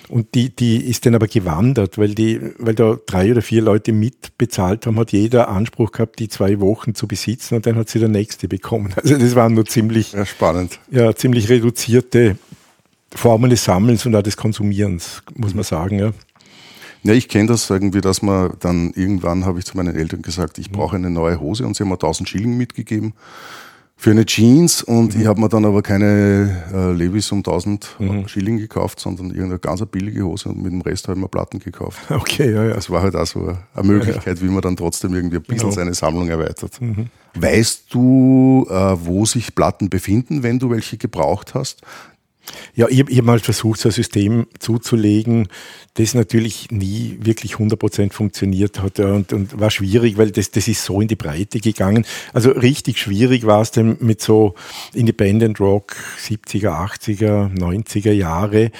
Und 0.09 0.35
die, 0.35 0.55
die 0.55 0.77
ist 0.77 1.05
dann 1.05 1.17
aber 1.17 1.27
gewandert, 1.27 1.99
weil, 1.99 2.15
die, 2.15 2.41
weil 2.59 2.75
da 2.75 2.97
drei 3.07 3.33
oder 3.33 3.43
vier 3.43 3.61
Leute 3.61 3.93
mitbezahlt 3.93 4.87
haben, 4.87 4.99
hat 4.99 5.13
jeder 5.13 5.49
Anspruch 5.49 5.91
gehabt, 5.91 6.21
die 6.21 6.29
zwei 6.29 6.61
Wochen 6.61 6.95
zu 6.95 7.09
besitzen 7.09 7.57
und 7.57 7.67
dann 7.67 7.75
hat 7.77 7.91
sie 7.91 7.99
der 7.99 8.09
nächste 8.09 8.49
bekommen. 8.49 8.95
Also 9.09 9.17
das 9.17 9.35
waren 9.37 9.55
nur 9.55 9.65
ziemlich, 9.65 10.13
ja, 10.13 10.27
spannend. 10.27 10.81
Ja, 10.91 11.15
ziemlich 11.15 11.49
reduzierte 11.49 12.37
Formen 13.15 13.49
des 13.49 13.65
Sammelns 13.65 14.05
und 14.07 14.15
auch 14.15 14.23
des 14.23 14.37
Konsumierens, 14.37 15.23
muss 15.35 15.55
man 15.55 15.65
sagen. 15.65 15.99
Ja. 15.99 16.13
Ja, 17.05 17.13
ich 17.15 17.29
kenne 17.29 17.47
das 17.47 17.71
irgendwie, 17.71 18.01
dass 18.01 18.23
man 18.23 18.53
dann 18.61 18.93
irgendwann 18.95 19.45
habe 19.47 19.61
ich 19.61 19.65
zu 19.65 19.77
meinen 19.77 19.97
Eltern 19.97 20.21
gesagt, 20.21 20.59
ich 20.59 20.71
brauche 20.71 20.97
eine 20.97 21.11
neue 21.11 21.41
Hose 21.41 21.65
und 21.65 21.77
sie 21.77 21.85
haben 21.85 21.89
mir 21.89 21.95
1000 21.95 22.29
Schilling 22.29 22.57
mitgegeben 22.57 23.15
für 24.01 24.13
eine 24.13 24.25
Jeans 24.25 24.81
und 24.81 25.17
mhm. 25.17 25.21
ich 25.21 25.27
habe 25.27 25.41
mir 25.41 25.49
dann 25.49 25.65
aber 25.65 25.83
keine 25.83 26.65
äh, 26.73 26.93
Levis 26.93 27.33
um 27.33 27.39
1000 27.39 27.97
mhm. 27.99 28.29
Schilling 28.29 28.57
gekauft, 28.57 29.01
sondern 29.01 29.31
irgendeine 29.31 29.59
ganz 29.59 29.85
billige 29.87 30.23
Hose 30.23 30.51
und 30.51 30.63
mit 30.63 30.71
dem 30.71 30.81
Rest 30.83 31.09
habe 31.09 31.19
ich 31.19 31.23
mir 31.23 31.29
Platten 31.29 31.59
gekauft. 31.59 31.99
Okay, 32.11 32.53
ja, 32.53 32.65
ja. 32.65 32.75
Das 32.75 32.91
war 32.91 33.03
halt 33.03 33.17
auch 33.17 33.27
so 33.27 33.57
eine 33.75 33.87
Möglichkeit, 33.87 34.39
ja, 34.39 34.43
ja. 34.45 34.49
wie 34.49 34.53
man 34.53 34.61
dann 34.61 34.77
trotzdem 34.77 35.15
irgendwie 35.15 35.37
ein 35.37 35.43
bisschen 35.43 35.59
genau. 35.59 35.73
seine 35.73 35.95
Sammlung 35.95 36.29
erweitert. 36.29 36.81
Mhm. 36.81 37.07
Weißt 37.35 37.93
du, 37.93 38.67
äh, 38.71 38.75
wo 38.75 39.25
sich 39.25 39.55
Platten 39.55 39.91
befinden, 39.91 40.45
wenn 40.45 40.61
du 40.61 40.71
welche 40.71 40.97
gebraucht 40.97 41.55
hast? 41.55 41.83
Ja, 42.75 42.87
ich, 42.89 43.01
ich 43.09 43.19
habe 43.19 43.27
mal 43.27 43.39
versucht, 43.39 43.81
so 43.81 43.89
ein 43.89 43.93
System 43.93 44.47
zuzulegen, 44.59 45.49
das 45.95 46.15
natürlich 46.15 46.71
nie 46.71 47.19
wirklich 47.21 47.55
100% 47.55 48.13
funktioniert 48.13 48.81
hat 48.81 49.01
und, 49.01 49.33
und 49.33 49.59
war 49.59 49.71
schwierig, 49.71 50.17
weil 50.17 50.31
das, 50.31 50.51
das 50.51 50.69
ist 50.69 50.85
so 50.85 51.01
in 51.01 51.09
die 51.09 51.17
Breite 51.17 51.61
gegangen. 51.61 52.05
Also 52.33 52.51
richtig 52.51 52.99
schwierig 52.99 53.47
war 53.47 53.63
es 53.63 53.71
dann 53.73 53.97
mit 54.01 54.21
so 54.21 54.55
Independent 54.95 55.59
Rock 55.61 55.97
70er, 56.21 56.71
80er, 56.71 57.53
90er 57.53 58.13
Jahre, 58.13 58.71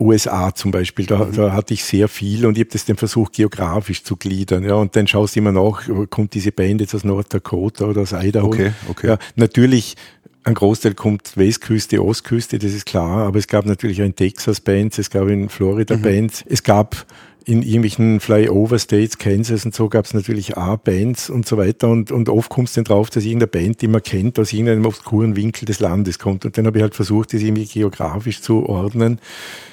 USA 0.00 0.54
zum 0.54 0.70
Beispiel, 0.70 1.06
da, 1.06 1.26
mhm. 1.26 1.32
da 1.32 1.52
hatte 1.52 1.74
ich 1.74 1.84
sehr 1.84 2.08
viel 2.08 2.46
und 2.46 2.56
ich 2.56 2.64
habe 2.64 2.70
das 2.72 2.86
dann 2.86 2.96
versucht, 2.96 3.34
geografisch 3.34 4.02
zu 4.02 4.16
gliedern. 4.16 4.64
Ja, 4.64 4.74
und 4.74 4.96
dann 4.96 5.06
schaust 5.06 5.36
du 5.36 5.40
immer 5.40 5.52
nach, 5.52 5.82
kommt 6.08 6.34
diese 6.34 6.52
Band 6.52 6.80
jetzt 6.80 6.94
aus 6.94 7.04
North 7.04 7.32
Dakota 7.32 7.84
oder 7.84 8.02
aus 8.02 8.12
Idaho. 8.12 8.46
Okay, 8.46 8.72
okay. 8.88 9.08
Ja, 9.08 9.18
natürlich 9.36 9.96
ein 10.44 10.54
Großteil 10.54 10.94
kommt 10.94 11.36
Westküste, 11.36 12.02
Ostküste, 12.02 12.58
das 12.58 12.72
ist 12.72 12.86
klar, 12.86 13.26
aber 13.26 13.38
es 13.38 13.46
gab 13.46 13.66
natürlich 13.66 14.00
auch 14.00 14.06
in 14.06 14.16
Texas 14.16 14.60
Bands, 14.60 14.98
es 14.98 15.10
gab 15.10 15.28
in 15.28 15.48
Florida 15.48 15.96
mhm. 15.96 16.02
Bands, 16.02 16.44
es 16.48 16.62
gab 16.62 17.06
in 17.44 17.62
irgendwelchen 17.62 18.20
Flyover 18.20 18.78
States, 18.78 19.18
Kansas 19.18 19.64
und 19.64 19.74
so 19.74 19.88
gab 19.88 20.04
es 20.04 20.14
natürlich 20.14 20.56
auch 20.56 20.76
Bands 20.76 21.30
und 21.30 21.46
so 21.46 21.56
weiter. 21.56 21.88
Und, 21.88 22.12
und 22.12 22.28
oft 22.28 22.50
kommst 22.50 22.76
du 22.76 22.82
dann 22.82 22.84
drauf, 22.84 23.10
dass 23.10 23.24
irgendeine 23.24 23.48
Band, 23.48 23.80
die 23.82 23.88
man 23.88 24.02
kennt, 24.02 24.38
aus 24.38 24.52
irgendeinem 24.52 24.86
obskuren 24.86 25.36
Winkel 25.36 25.64
des 25.64 25.80
Landes 25.80 26.18
kommt. 26.18 26.44
Und 26.44 26.56
dann 26.56 26.66
habe 26.66 26.78
ich 26.78 26.82
halt 26.82 26.94
versucht, 26.94 27.32
das 27.32 27.40
irgendwie 27.40 27.64
geografisch 27.64 28.42
zu 28.42 28.66
ordnen 28.66 29.20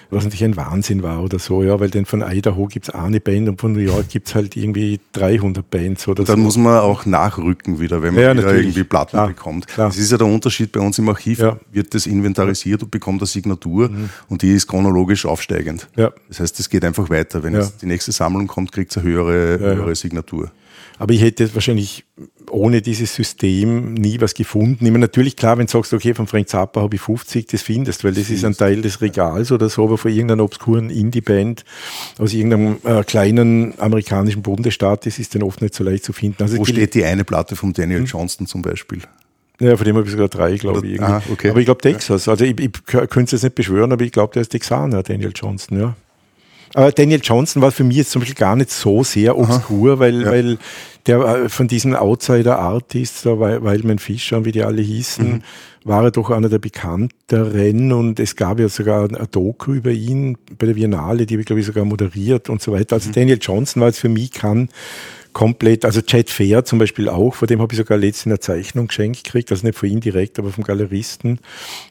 was 0.09 0.23
natürlich 0.23 0.43
ein 0.43 0.55
Wahnsinn 0.55 1.03
war 1.03 1.23
oder 1.23 1.39
so, 1.39 1.63
ja, 1.63 1.79
weil 1.79 1.89
dann 1.89 2.05
von 2.05 2.21
Idaho 2.21 2.67
gibt 2.67 2.89
es 2.89 2.95
eine 2.95 3.19
Band 3.19 3.49
und 3.49 3.59
von 3.59 3.73
New 3.73 3.79
York 3.79 4.09
gibt 4.09 4.27
es 4.27 4.35
halt 4.35 4.55
irgendwie 4.55 4.99
300 5.13 5.69
Bands 5.69 6.07
oder 6.07 6.21
und 6.21 6.29
dann 6.29 6.37
so. 6.37 6.43
muss 6.43 6.57
man 6.57 6.79
auch 6.79 7.05
nachrücken 7.05 7.79
wieder, 7.79 8.01
wenn 8.01 8.13
man 8.13 8.23
ja, 8.23 8.37
wieder 8.37 8.55
irgendwie 8.55 8.83
Platten 8.83 9.11
klar, 9.11 9.27
bekommt. 9.27 9.67
Klar. 9.67 9.87
Das 9.87 9.97
ist 9.97 10.11
ja 10.11 10.17
der 10.17 10.27
Unterschied 10.27 10.71
bei 10.71 10.79
uns 10.79 10.97
im 10.99 11.09
Archiv, 11.09 11.39
ja. 11.39 11.57
wird 11.71 11.93
das 11.93 12.05
inventarisiert 12.05 12.83
und 12.83 12.91
bekommt 12.91 13.21
eine 13.21 13.27
Signatur 13.27 13.89
mhm. 13.89 14.09
und 14.29 14.41
die 14.41 14.53
ist 14.53 14.67
chronologisch 14.67 15.25
aufsteigend. 15.25 15.87
Ja. 15.95 16.11
Das 16.27 16.39
heißt, 16.39 16.59
es 16.59 16.69
geht 16.69 16.85
einfach 16.85 17.09
weiter. 17.09 17.43
Wenn 17.43 17.53
ja. 17.53 17.67
die 17.81 17.85
nächste 17.85 18.11
Sammlung 18.11 18.47
kommt, 18.47 18.71
kriegt 18.71 18.91
es 18.91 18.97
eine 18.97 19.07
höhere, 19.07 19.59
höhere 19.59 19.95
Signatur. 19.95 20.51
Aber 20.99 21.13
ich 21.13 21.21
hätte 21.21 21.53
wahrscheinlich 21.53 22.05
ohne 22.49 22.81
dieses 22.81 23.13
System 23.13 23.93
nie 23.93 24.19
was 24.21 24.33
gefunden. 24.33 24.85
Ich 24.85 24.91
meine, 24.91 24.99
natürlich 24.99 25.35
klar, 25.35 25.57
wenn 25.57 25.65
du 25.65 25.71
sagst, 25.71 25.93
okay, 25.93 26.13
von 26.13 26.27
Frank 26.27 26.49
Zappa 26.49 26.81
habe 26.81 26.95
ich 26.95 27.01
50, 27.01 27.47
das 27.47 27.61
findest, 27.61 28.03
weil 28.03 28.13
das 28.13 28.29
ist 28.29 28.45
ein 28.45 28.55
Teil 28.55 28.81
des 28.81 29.01
Regals 29.01 29.51
oder 29.51 29.69
so, 29.69 29.83
aber 29.83 29.97
von 29.97 30.11
irgendeiner 30.11 30.43
obskuren 30.43 30.89
Indie-Band 30.89 31.65
aus 32.17 32.33
irgendeinem 32.33 32.77
äh, 32.83 33.03
kleinen 33.03 33.73
amerikanischen 33.79 34.41
Bundesstaat, 34.41 35.05
das 35.05 35.19
ist 35.19 35.35
dann 35.35 35.43
oft 35.43 35.61
nicht 35.61 35.75
so 35.75 35.83
leicht 35.83 36.03
zu 36.03 36.13
finden. 36.13 36.41
Also 36.41 36.57
Wo 36.57 36.65
steht 36.65 36.95
die 36.95 37.03
eine 37.03 37.23
Platte 37.23 37.55
von 37.55 37.73
Daniel 37.73 37.99
hm? 37.99 38.05
Johnston 38.05 38.47
zum 38.47 38.61
Beispiel? 38.61 39.01
Ja, 39.59 39.75
von 39.75 39.85
dem 39.85 39.95
habe 39.95 40.05
ich 40.05 40.11
sogar 40.11 40.29
drei, 40.29 40.55
glaube 40.55 40.85
ich. 40.87 41.01
Ah, 41.01 41.21
okay. 41.31 41.49
Aber 41.49 41.59
ich 41.59 41.65
glaube 41.65 41.81
Texas. 41.81 42.27
Also 42.27 42.45
ich, 42.45 42.59
ich 42.59 42.71
könnte 42.85 43.23
es 43.23 43.31
jetzt 43.31 43.43
nicht 43.43 43.55
beschwören, 43.55 43.91
aber 43.91 44.03
ich 44.03 44.11
glaube, 44.11 44.33
der 44.33 44.43
ist 44.43 44.49
Texaner, 44.49 45.01
Daniel 45.01 45.31
Johnston, 45.35 45.79
ja. 45.79 45.95
Aber 46.73 46.91
Daniel 46.91 47.21
Johnson 47.23 47.61
war 47.61 47.71
für 47.71 47.83
mich 47.83 47.97
jetzt 47.97 48.11
zum 48.11 48.21
Beispiel 48.21 48.35
gar 48.35 48.55
nicht 48.55 48.71
so 48.71 49.03
sehr 49.03 49.37
obskur, 49.37 49.93
Aha, 49.93 49.99
weil, 49.99 50.21
ja. 50.21 50.31
weil 50.31 50.57
der 51.07 51.19
äh, 51.19 51.49
von 51.49 51.67
diesen 51.67 51.95
Outsider-Artists, 51.95 53.25
weil 53.25 53.63
Wildman 53.63 53.99
Fischer, 53.99 54.45
wie 54.45 54.51
die 54.51 54.63
alle 54.63 54.81
hießen, 54.81 55.27
mhm. 55.27 55.41
war 55.83 56.03
er 56.03 56.11
doch 56.11 56.29
einer 56.29 56.49
der 56.49 56.59
bekannteren 56.59 57.91
und 57.93 58.19
es 58.19 58.35
gab 58.35 58.59
ja 58.59 58.69
sogar 58.69 59.09
ein 59.09 59.27
Doku 59.31 59.73
über 59.73 59.91
ihn 59.91 60.37
bei 60.57 60.67
der 60.67 60.73
Biennale, 60.73 61.25
die 61.25 61.35
habe 61.35 61.41
ich 61.41 61.47
glaube 61.47 61.61
ich 61.61 61.65
sogar 61.65 61.85
moderiert 61.85 62.49
und 62.49 62.61
so 62.61 62.71
weiter. 62.71 62.95
Also 62.95 63.09
mhm. 63.09 63.13
Daniel 63.13 63.39
Johnson 63.41 63.81
war 63.81 63.87
jetzt 63.87 63.99
für 63.99 64.09
mich 64.09 64.31
kann 64.31 64.69
komplett, 65.37 65.85
also 65.85 66.01
Chad 66.01 66.31
Fair 66.31 66.65
zum 66.65 66.79
Beispiel 66.79 67.07
auch, 67.07 67.35
vor 67.35 67.47
dem 67.47 67.61
habe 67.61 67.71
ich 67.71 67.77
sogar 67.77 67.95
letztens 67.95 68.31
eine 68.31 68.39
Zeichnung 68.39 68.87
geschenkt 68.87 69.23
gekriegt, 69.23 69.51
also 69.51 69.67
nicht 69.67 69.77
von 69.77 69.87
ihm 69.87 69.99
direkt, 69.99 70.39
aber 70.39 70.49
vom 70.49 70.63
Galeristen. 70.63 71.37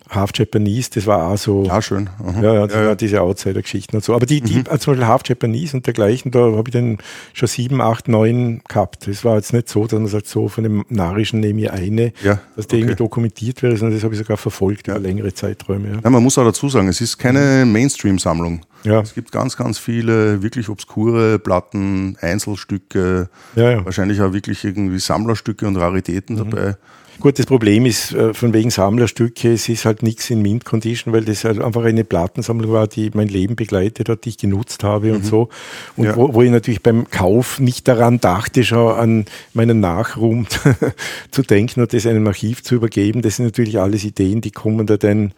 Half 0.08 0.30
Japanese, 0.34 0.90
das 0.94 1.06
war 1.06 1.30
auch 1.32 1.36
so. 1.36 1.66
Ah, 1.68 1.82
schön. 1.82 2.08
Mhm. 2.22 2.42
Ja, 2.42 2.54
ja, 2.54 2.66
ja, 2.66 2.82
ja, 2.84 2.94
diese 2.94 3.20
Outsider-Geschichten 3.20 3.96
und 3.96 4.04
so. 4.04 4.14
Aber 4.14 4.24
die, 4.24 4.40
die 4.40 4.58
mhm. 4.58 4.64
also 4.66 4.78
zum 4.78 4.92
Beispiel 4.92 5.06
Half 5.08 5.22
Japanese 5.26 5.76
und 5.76 5.86
dergleichen, 5.86 6.30
da 6.30 6.40
habe 6.40 6.62
ich 6.66 6.72
dann 6.72 6.98
schon 7.32 7.48
sieben, 7.48 7.80
acht, 7.80 8.06
neun 8.06 8.62
gehabt. 8.68 9.08
Das 9.08 9.24
war 9.24 9.36
jetzt 9.36 9.52
nicht 9.52 9.68
so, 9.68 9.86
dass 9.86 9.98
man 9.98 10.06
sagt, 10.06 10.28
so 10.28 10.48
von 10.48 10.62
dem 10.62 10.84
Narischen 10.88 11.40
nehme 11.40 11.62
ich 11.62 11.70
eine, 11.72 12.12
ja, 12.22 12.38
dass 12.54 12.68
der 12.68 12.76
okay. 12.76 12.78
irgendwie 12.78 12.94
dokumentiert 12.94 13.62
wäre, 13.62 13.76
sondern 13.76 13.96
das 13.96 14.04
habe 14.04 14.14
ich 14.14 14.20
sogar 14.20 14.36
verfolgt 14.36 14.86
über 14.86 14.98
längere 14.98 15.34
Zeiträume. 15.34 16.00
Ja. 16.02 16.10
man 16.10 16.22
muss 16.22 16.38
auch 16.38 16.44
dazu 16.44 16.68
sagen, 16.68 16.88
es 16.88 17.00
ist 17.00 17.18
keine 17.18 17.64
Mainstream-Sammlung. 17.66 18.60
Ja. 18.84 19.00
Es 19.00 19.14
gibt 19.14 19.32
ganz, 19.32 19.56
ganz 19.56 19.78
viele 19.78 20.42
wirklich 20.42 20.68
obskure 20.68 21.40
Platten, 21.40 22.16
Einzelstücke, 22.20 23.28
ja, 23.56 23.70
ja. 23.72 23.84
wahrscheinlich 23.84 24.20
auch 24.20 24.32
wirklich 24.32 24.64
irgendwie 24.64 25.00
Sammlerstücke 25.00 25.66
und 25.66 25.76
Raritäten 25.76 26.36
mhm. 26.36 26.50
dabei. 26.50 26.76
Gut, 27.18 27.38
das 27.38 27.46
Problem 27.46 27.86
ist, 27.86 28.12
äh, 28.12 28.34
von 28.34 28.52
wegen 28.52 28.70
Sammlerstücke, 28.70 29.52
es 29.52 29.68
ist 29.68 29.84
halt 29.84 30.02
nichts 30.02 30.28
in 30.28 30.42
Mint 30.42 30.64
Condition, 30.64 31.14
weil 31.14 31.24
das 31.24 31.44
halt 31.44 31.60
einfach 31.60 31.84
eine 31.84 32.04
Plattensammlung 32.04 32.72
war, 32.72 32.86
die 32.86 33.10
mein 33.14 33.28
Leben 33.28 33.56
begleitet 33.56 34.08
hat, 34.08 34.24
die 34.24 34.30
ich 34.30 34.38
genutzt 34.38 34.84
habe 34.84 35.08
mhm. 35.08 35.16
und 35.16 35.24
so. 35.24 35.48
Und 35.96 36.04
ja. 36.04 36.16
wo, 36.16 36.34
wo, 36.34 36.42
ich 36.42 36.50
natürlich 36.50 36.82
beim 36.82 37.08
Kauf 37.10 37.58
nicht 37.58 37.88
daran 37.88 38.20
dachte, 38.20 38.64
schon 38.64 38.94
an 38.94 39.24
meinen 39.54 39.80
Nachruhm 39.80 40.46
zu 41.30 41.42
denken 41.42 41.80
und 41.80 41.92
das 41.92 42.06
einem 42.06 42.26
Archiv 42.26 42.62
zu 42.62 42.74
übergeben. 42.74 43.22
Das 43.22 43.36
sind 43.36 43.46
natürlich 43.46 43.78
alles 43.78 44.04
Ideen, 44.04 44.42
die 44.42 44.50
kommen 44.50 44.86
da 44.86 44.96
dann 44.96 45.32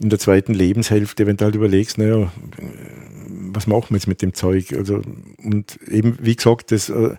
in 0.00 0.08
der 0.08 0.18
zweiten 0.18 0.54
Lebenshälfte, 0.54 1.26
wenn 1.26 1.36
du 1.36 1.44
halt 1.44 1.54
überlegst, 1.54 1.98
naja, 1.98 2.32
was 3.52 3.66
machen 3.66 3.86
wir 3.90 3.96
jetzt 3.96 4.08
mit 4.08 4.22
dem 4.22 4.34
Zeug? 4.34 4.72
Also, 4.72 5.02
und 5.42 5.78
eben, 5.88 6.18
wie 6.20 6.36
gesagt, 6.36 6.72
das, 6.72 6.88
äh, 6.88 7.16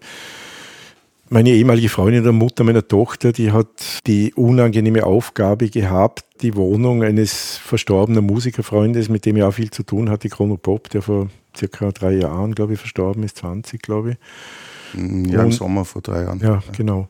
meine 1.29 1.51
ehemalige 1.51 1.89
Freundin 1.89 2.23
der 2.23 2.31
Mutter 2.31 2.63
meiner 2.63 2.87
Tochter, 2.87 3.31
die 3.31 3.51
hat 3.51 4.01
die 4.07 4.33
unangenehme 4.33 5.05
Aufgabe 5.05 5.69
gehabt, 5.69 6.25
die 6.41 6.55
Wohnung 6.55 7.03
eines 7.03 7.57
verstorbenen 7.57 8.25
Musikerfreundes, 8.25 9.09
mit 9.09 9.25
dem 9.25 9.37
ich 9.37 9.43
auch 9.43 9.53
viel 9.53 9.71
zu 9.71 9.83
tun 9.83 10.09
hatte, 10.09 10.29
Chrono 10.29 10.57
Pop, 10.57 10.89
der 10.89 11.01
vor 11.01 11.29
circa 11.55 11.91
drei 11.91 12.13
Jahren, 12.13 12.55
glaube 12.55 12.73
ich, 12.73 12.79
verstorben 12.79 13.23
ist, 13.23 13.37
20, 13.37 13.81
glaube 13.81 14.11
ich. 14.11 14.17
Ja, 15.31 15.43
im 15.43 15.51
Sommer 15.51 15.85
vor 15.85 16.01
drei 16.01 16.23
Jahren. 16.23 16.39
Ja, 16.39 16.63
genau. 16.75 17.09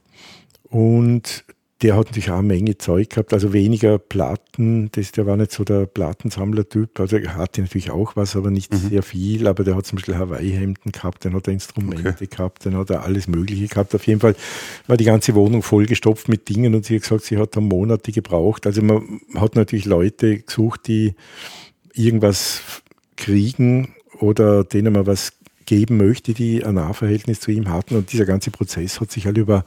Und 0.69 1.45
der 1.81 1.95
hat 1.95 2.07
natürlich 2.07 2.29
auch 2.29 2.39
eine 2.39 2.47
Menge 2.47 2.77
Zeug 2.77 3.09
gehabt, 3.09 3.33
also 3.33 3.53
weniger 3.53 3.99
Platten, 3.99 4.89
das, 4.91 5.13
der 5.13 5.25
war 5.25 5.37
nicht 5.37 5.51
so 5.51 5.63
der 5.63 5.85
Plattensammler-Typ, 5.85 6.99
also 6.99 7.15
er 7.15 7.35
hatte 7.35 7.61
natürlich 7.61 7.89
auch 7.89 8.17
was, 8.17 8.35
aber 8.35 8.51
nicht 8.51 8.73
mhm. 8.73 8.89
sehr 8.89 9.01
viel, 9.01 9.47
aber 9.47 9.63
der 9.63 9.77
hat 9.77 9.85
zum 9.85 9.95
Beispiel 9.95 10.17
Hawaii-Hemden 10.17 10.91
gehabt, 10.91 11.23
dann 11.23 11.33
hat 11.33 11.47
er 11.47 11.53
Instrumente 11.53 12.09
okay. 12.09 12.27
gehabt, 12.27 12.65
dann 12.65 12.75
hat 12.75 12.89
er 12.89 13.03
alles 13.03 13.27
Mögliche 13.27 13.67
gehabt. 13.67 13.95
Auf 13.95 14.05
jeden 14.07 14.19
Fall 14.19 14.35
war 14.87 14.97
die 14.97 15.05
ganze 15.05 15.35
Wohnung 15.35 15.63
vollgestopft 15.63 16.27
mit 16.27 16.49
Dingen 16.49 16.75
und 16.75 16.83
sie 16.83 16.95
hat 16.95 17.03
gesagt, 17.03 17.23
sie 17.23 17.37
hat 17.37 17.55
da 17.55 17.61
Monate 17.61 18.11
gebraucht. 18.11 18.67
Also 18.67 18.81
man 18.81 19.21
hat 19.35 19.55
natürlich 19.55 19.85
Leute 19.85 20.39
gesucht, 20.39 20.87
die 20.87 21.15
irgendwas 21.93 22.61
kriegen 23.15 23.95
oder 24.19 24.65
denen 24.65 24.93
man 24.93 25.07
was 25.07 25.38
geben 25.69 25.97
möchte, 25.97 26.33
die 26.33 26.65
ein 26.65 26.73
Nahverhältnis 26.75 27.41
zu 27.41 27.51
ihm 27.51 27.69
hatten. 27.69 27.95
Und 27.95 28.11
dieser 28.11 28.25
ganze 28.25 28.49
Prozess 28.49 28.99
hat 28.99 29.11
sich 29.11 29.27
halt 29.27 29.37
über 29.37 29.63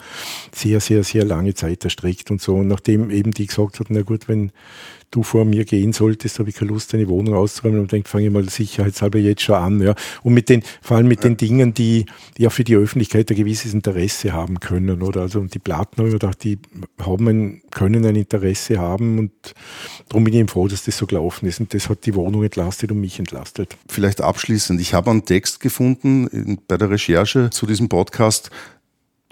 sehr, 0.52 0.80
sehr, 0.80 1.04
sehr 1.04 1.24
lange 1.24 1.54
Zeit 1.54 1.84
erstreckt 1.84 2.32
und 2.32 2.42
so. 2.42 2.56
Und 2.56 2.66
nachdem 2.66 3.10
eben 3.10 3.30
die 3.30 3.46
gesagt 3.46 3.78
hat, 3.78 3.86
na 3.88 4.02
gut, 4.02 4.26
wenn 4.26 4.50
du 5.12 5.22
vor 5.22 5.44
mir 5.44 5.64
gehen 5.64 5.92
solltest, 5.92 6.38
habe 6.38 6.48
ich 6.48 6.56
keine 6.56 6.70
Lust, 6.70 6.92
deine 6.92 7.08
Wohnung 7.08 7.34
auszuräumen 7.34 7.80
und 7.80 7.92
denke, 7.92 8.08
fange 8.08 8.26
ich 8.26 8.32
mal 8.32 8.48
sicherheitshalber 8.48 9.18
jetzt 9.18 9.42
schon 9.42 9.54
an. 9.54 9.80
Ja. 9.80 9.94
Und 10.22 10.34
mit 10.34 10.48
den, 10.48 10.62
vor 10.80 10.96
allem 10.96 11.06
mit 11.06 11.22
den 11.22 11.36
Dingen, 11.36 11.74
die, 11.74 12.06
auch 12.44 12.50
für 12.50 12.64
die 12.64 12.74
Öffentlichkeit 12.74 13.30
ein 13.30 13.36
gewisses 13.36 13.74
Interesse 13.74 14.32
haben 14.32 14.58
können. 14.58 15.02
Oder 15.02 15.20
also 15.20 15.40
die 15.44 15.58
Platten 15.58 15.98
habe 15.98 16.08
ich 16.08 16.14
gedacht, 16.14 16.42
die 16.42 16.58
haben 16.98 17.28
ein, 17.28 17.62
können 17.70 18.04
ein 18.06 18.16
Interesse 18.16 18.78
haben 18.78 19.18
und 19.18 19.32
darum 20.08 20.24
bin 20.24 20.32
ich 20.34 20.40
eben 20.40 20.48
froh, 20.48 20.66
dass 20.66 20.84
das 20.84 20.96
so 20.96 21.06
gelaufen 21.06 21.46
ist. 21.46 21.60
Und 21.60 21.74
das 21.74 21.88
hat 21.88 22.06
die 22.06 22.14
Wohnung 22.14 22.42
entlastet 22.42 22.90
und 22.90 23.00
mich 23.00 23.18
entlastet. 23.18 23.76
Vielleicht 23.88 24.22
abschließend, 24.22 24.80
ich 24.80 24.94
habe 24.94 25.10
einen 25.10 25.26
Text 25.26 25.60
gefunden 25.60 26.58
bei 26.66 26.78
der 26.78 26.90
Recherche 26.90 27.50
zu 27.50 27.66
diesem 27.66 27.88
Podcast, 27.88 28.50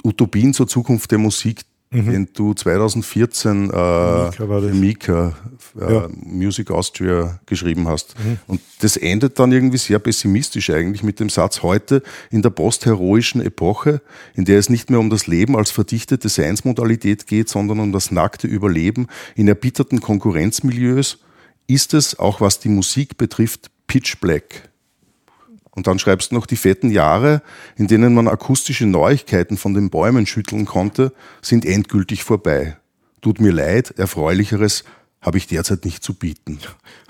Utopien 0.04 0.54
zur 0.54 0.66
Zukunft 0.66 1.10
der 1.10 1.18
Musik, 1.18 1.62
mhm. 1.90 2.10
den 2.10 2.28
du 2.32 2.54
2014 2.54 3.70
äh, 3.70 4.24
Mika, 4.26 4.72
Mika 4.72 5.34
äh, 5.80 5.92
ja. 5.92 6.08
Music 6.10 6.70
Austria 6.70 7.40
geschrieben 7.46 7.88
hast. 7.88 8.14
Mhm. 8.18 8.38
Und 8.46 8.60
das 8.80 8.96
endet 8.96 9.38
dann 9.38 9.52
irgendwie 9.52 9.78
sehr 9.78 9.98
pessimistisch 9.98 10.70
eigentlich 10.70 11.02
mit 11.02 11.20
dem 11.20 11.28
Satz 11.28 11.62
heute 11.62 12.02
in 12.30 12.42
der 12.42 12.50
postheroischen 12.50 13.40
Epoche, 13.40 14.00
in 14.34 14.44
der 14.44 14.58
es 14.58 14.68
nicht 14.68 14.90
mehr 14.90 15.00
um 15.00 15.10
das 15.10 15.26
Leben 15.26 15.56
als 15.56 15.70
verdichtete 15.70 16.28
Seinsmodalität 16.28 17.26
geht, 17.26 17.48
sondern 17.48 17.80
um 17.80 17.92
das 17.92 18.10
nackte 18.10 18.46
Überleben 18.46 19.08
in 19.34 19.48
erbitterten 19.48 20.00
Konkurrenzmilieus, 20.00 21.18
ist 21.66 21.94
es, 21.94 22.18
auch 22.18 22.40
was 22.40 22.58
die 22.58 22.68
Musik 22.68 23.16
betrifft, 23.16 23.70
pitch 23.86 24.20
black. 24.20 24.69
Und 25.72 25.86
dann 25.86 25.98
schreibst 25.98 26.30
du 26.30 26.34
noch, 26.34 26.46
die 26.46 26.56
fetten 26.56 26.90
Jahre, 26.90 27.42
in 27.76 27.86
denen 27.86 28.14
man 28.14 28.28
akustische 28.28 28.86
Neuigkeiten 28.86 29.56
von 29.56 29.74
den 29.74 29.90
Bäumen 29.90 30.26
schütteln 30.26 30.66
konnte, 30.66 31.12
sind 31.42 31.64
endgültig 31.64 32.24
vorbei. 32.24 32.76
Tut 33.20 33.40
mir 33.40 33.52
leid, 33.52 33.94
erfreulicheres 33.96 34.84
habe 35.22 35.36
ich 35.36 35.46
derzeit 35.46 35.84
nicht 35.84 36.02
zu 36.02 36.14
bieten. 36.14 36.58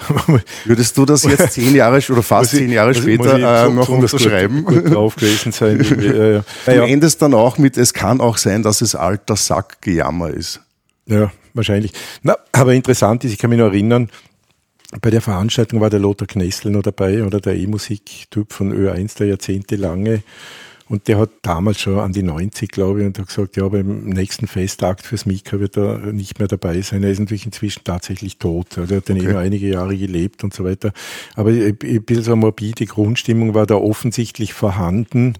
Würdest 0.64 0.99
du 0.99 1.05
das 1.05 1.23
jetzt 1.23 1.53
zehn 1.53 1.75
Jahre 1.77 2.01
oder 2.11 2.23
fast 2.23 2.51
zehn 2.51 2.70
Jahre 2.70 2.92
später 2.92 3.66
äh, 3.66 3.70
noch 3.70 3.88
unterschreiben? 3.88 4.64
Drauf 4.85 5.14
gewesen 5.14 5.53
sein. 5.53 5.81
ja, 6.01 6.31
ja. 6.31 6.42
Du 6.66 6.87
endest 6.87 7.23
dann 7.23 7.35
auch 7.35 7.57
mit, 7.59 7.77
es 7.77 7.94
kann 7.94 8.20
auch 8.20 8.37
sein, 8.37 8.64
dass 8.64 8.81
es 8.81 8.96
alter 8.96 9.37
Sackgejammer 9.37 10.31
ist. 10.31 10.61
Ja, 11.07 11.31
wahrscheinlich. 11.55 11.92
Na, 12.23 12.37
aber 12.51 12.75
interessant 12.75 13.25
ist, 13.25 13.33
ich 13.33 13.38
kann 13.38 13.51
mich 13.51 13.61
noch 13.61 13.66
erinnern, 13.66 14.11
bei 15.00 15.11
der 15.11 15.20
Veranstaltung 15.20 15.81
war 15.81 15.90
der 15.90 16.00
Lothar 16.00 16.26
Knessel 16.26 16.72
noch 16.72 16.83
dabei 16.83 17.24
oder 17.24 17.40
der 17.40 17.57
E-Musik-Typ 17.57 18.53
von 18.53 18.72
Ö1, 18.72 19.18
der 19.18 19.29
jahrzehntelange. 19.29 20.22
Und 20.88 21.07
der 21.07 21.18
hat 21.18 21.31
damals 21.42 21.81
schon 21.81 22.00
an 22.00 22.12
die 22.12 22.24
90, 22.24 22.68
glaube 22.68 23.00
ich, 23.00 23.07
und 23.07 23.16
hat 23.16 23.29
gesagt, 23.29 23.57
ja, 23.57 23.68
beim 23.68 24.07
nächsten 24.07 24.48
Festakt 24.48 25.07
fürs 25.07 25.24
Mika 25.24 25.61
wird 25.61 25.76
er 25.76 25.98
nicht 26.12 26.40
mehr 26.40 26.48
dabei 26.48 26.81
sein. 26.81 27.05
Er 27.05 27.12
ist 27.12 27.20
natürlich 27.20 27.46
inzwischen 27.46 27.85
tatsächlich 27.85 28.38
tot. 28.38 28.76
Also 28.76 28.94
er 28.94 28.96
hat 28.96 29.09
dann 29.09 29.18
okay. 29.18 29.26
eh 29.29 29.31
nur 29.31 29.40
einige 29.40 29.68
Jahre 29.68 29.96
gelebt 29.96 30.42
und 30.42 30.53
so 30.53 30.64
weiter. 30.64 30.92
Aber 31.37 31.50
ein 31.50 31.76
bisschen 31.76 32.24
so 32.24 32.33
eine 32.33 32.40
morbide 32.40 32.87
Grundstimmung 32.87 33.55
war 33.55 33.66
da 33.66 33.76
offensichtlich 33.76 34.53
vorhanden. 34.53 35.35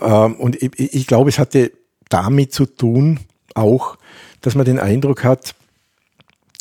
Ähm, 0.00 0.36
und 0.36 0.56
ich 0.62 1.06
glaube, 1.06 1.28
es 1.28 1.38
hatte 1.38 1.72
damit 2.08 2.54
zu 2.54 2.64
tun, 2.64 3.20
auch, 3.54 3.98
dass 4.40 4.54
man 4.54 4.64
den 4.64 4.78
Eindruck 4.78 5.24
hat, 5.24 5.54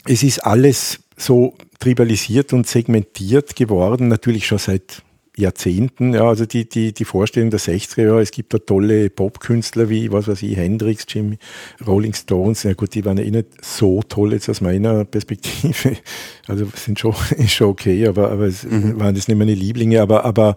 es 0.05 0.23
ist 0.23 0.39
alles 0.39 0.99
so 1.19 1.55
tribalisiert 1.79 2.53
und 2.53 2.67
segmentiert 2.67 3.55
geworden, 3.55 4.07
natürlich 4.07 4.47
schon 4.47 4.57
seit 4.57 5.03
Jahrzehnten. 5.39 6.13
Ja, 6.13 6.27
also 6.27 6.45
die, 6.45 6.67
die, 6.67 6.93
die 6.93 7.05
Vorstellung 7.05 7.49
der 7.49 7.59
60er 7.59 8.03
Jahre, 8.03 8.21
es 8.21 8.31
gibt 8.31 8.53
da 8.53 8.59
tolle 8.59 9.09
Popkünstler 9.09 9.89
wie, 9.89 10.11
was 10.11 10.27
weiß 10.27 10.43
ich, 10.43 10.57
Hendrix, 10.57 11.05
Jimmy, 11.07 11.37
Rolling 11.85 12.13
Stones. 12.13 12.63
Ja 12.63 12.73
gut, 12.73 12.93
die 12.93 13.05
waren 13.05 13.17
ja 13.17 13.23
eh 13.23 13.31
nicht 13.31 13.63
so 13.63 14.01
toll 14.03 14.33
jetzt 14.33 14.49
aus 14.49 14.61
meiner 14.61 15.05
Perspektive. 15.05 15.97
Also 16.47 16.65
sind 16.75 16.99
schon, 16.99 17.13
ist 17.37 17.51
schon 17.51 17.69
okay, 17.69 18.07
aber, 18.07 18.31
aber 18.31 18.47
es 18.47 18.63
mhm. 18.63 18.99
waren 18.99 19.13
das 19.13 19.27
nicht 19.27 19.37
meine 19.37 19.53
Lieblinge. 19.53 20.01
Aber, 20.01 20.25
aber 20.25 20.55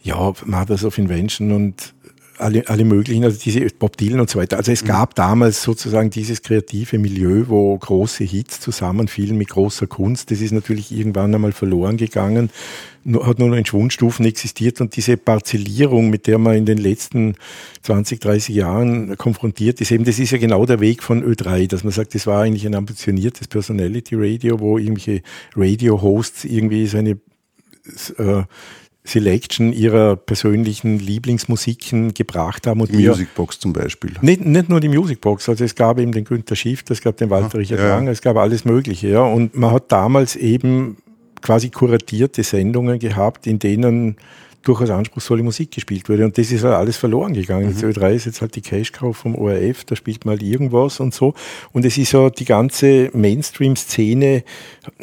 ja, 0.00 0.32
Mothers 0.46 0.84
of 0.84 0.96
Invention 0.96 1.52
und 1.52 1.94
alle, 2.38 2.68
alle 2.68 2.84
möglichen, 2.84 3.24
also 3.24 3.38
diese 3.42 3.60
Bob 3.78 3.96
Dylan 3.96 4.20
und 4.20 4.30
so 4.30 4.38
weiter. 4.38 4.56
Also 4.56 4.72
es 4.72 4.82
mhm. 4.82 4.88
gab 4.88 5.14
damals 5.14 5.62
sozusagen 5.62 6.10
dieses 6.10 6.42
kreative 6.42 6.98
Milieu, 6.98 7.44
wo 7.48 7.76
große 7.76 8.24
Hits 8.24 8.60
zusammenfielen 8.60 9.36
mit 9.36 9.48
großer 9.48 9.86
Kunst. 9.86 10.30
Das 10.30 10.40
ist 10.40 10.52
natürlich 10.52 10.92
irgendwann 10.92 11.34
einmal 11.34 11.52
verloren 11.52 11.96
gegangen, 11.96 12.50
hat 13.22 13.38
nur 13.38 13.48
noch 13.48 13.56
in 13.56 13.64
Schwundstufen 13.64 14.26
existiert 14.26 14.80
und 14.80 14.96
diese 14.96 15.16
Parzellierung, 15.16 16.10
mit 16.10 16.26
der 16.26 16.38
man 16.38 16.56
in 16.56 16.66
den 16.66 16.78
letzten 16.78 17.34
20, 17.82 18.20
30 18.20 18.54
Jahren 18.54 19.16
konfrontiert 19.16 19.80
ist, 19.80 19.90
eben 19.90 20.04
das 20.04 20.18
ist 20.18 20.30
ja 20.30 20.38
genau 20.38 20.66
der 20.66 20.80
Weg 20.80 21.02
von 21.02 21.24
Ö3, 21.24 21.68
dass 21.68 21.84
man 21.84 21.92
sagt, 21.92 22.14
das 22.14 22.26
war 22.26 22.42
eigentlich 22.42 22.66
ein 22.66 22.74
ambitioniertes 22.74 23.48
Personality 23.48 24.14
Radio, 24.16 24.60
wo 24.60 24.78
irgendwelche 24.78 25.22
Radio-Hosts 25.56 26.44
irgendwie 26.44 26.86
seine 26.86 27.18
äh, 28.18 28.42
Selection 29.08 29.72
ihrer 29.72 30.16
persönlichen 30.16 30.98
Lieblingsmusiken 30.98 32.14
gebracht 32.14 32.66
haben. 32.66 32.80
Und 32.80 32.92
die 32.92 33.06
Musicbox 33.06 33.58
zum 33.58 33.72
Beispiel. 33.72 34.12
Nicht, 34.20 34.44
nicht 34.44 34.68
nur 34.68 34.80
die 34.80 34.88
Musicbox, 34.88 35.48
also 35.48 35.64
es 35.64 35.74
gab 35.74 35.98
eben 35.98 36.12
den 36.12 36.24
Günther 36.24 36.56
Schiff, 36.56 36.84
es 36.88 37.00
gab 37.00 37.16
den 37.16 37.30
Walter 37.30 37.58
Richard 37.58 37.80
ja. 37.80 37.88
Lang, 37.88 38.08
es 38.08 38.20
gab 38.20 38.36
alles 38.36 38.64
Mögliche. 38.64 39.08
Ja. 39.08 39.22
Und 39.22 39.56
man 39.56 39.70
hat 39.72 39.90
damals 39.90 40.36
eben 40.36 40.98
quasi 41.40 41.70
kuratierte 41.70 42.42
Sendungen 42.42 42.98
gehabt, 42.98 43.46
in 43.46 43.58
denen 43.58 44.16
durchaus 44.62 44.90
anspruchsvolle 44.90 45.42
Musik 45.42 45.70
gespielt 45.70 46.08
wurde. 46.08 46.24
Und 46.24 46.36
das 46.36 46.50
ist 46.50 46.64
halt 46.64 46.74
alles 46.74 46.96
verloren 46.96 47.32
gegangen. 47.32 47.74
Mhm. 47.74 47.90
Ö3 47.90 48.14
ist 48.14 48.26
jetzt 48.26 48.40
halt 48.40 48.54
die 48.54 48.60
Cash-Cow 48.60 49.16
vom 49.16 49.34
ORF, 49.34 49.84
da 49.84 49.96
spielt 49.96 50.26
mal 50.26 50.32
halt 50.32 50.42
irgendwas 50.42 51.00
und 51.00 51.14
so. 51.14 51.34
Und 51.72 51.84
es 51.84 51.96
ist 51.96 52.12
ja 52.12 52.28
die 52.28 52.44
ganze 52.44 53.10
Mainstream-Szene, 53.14 54.42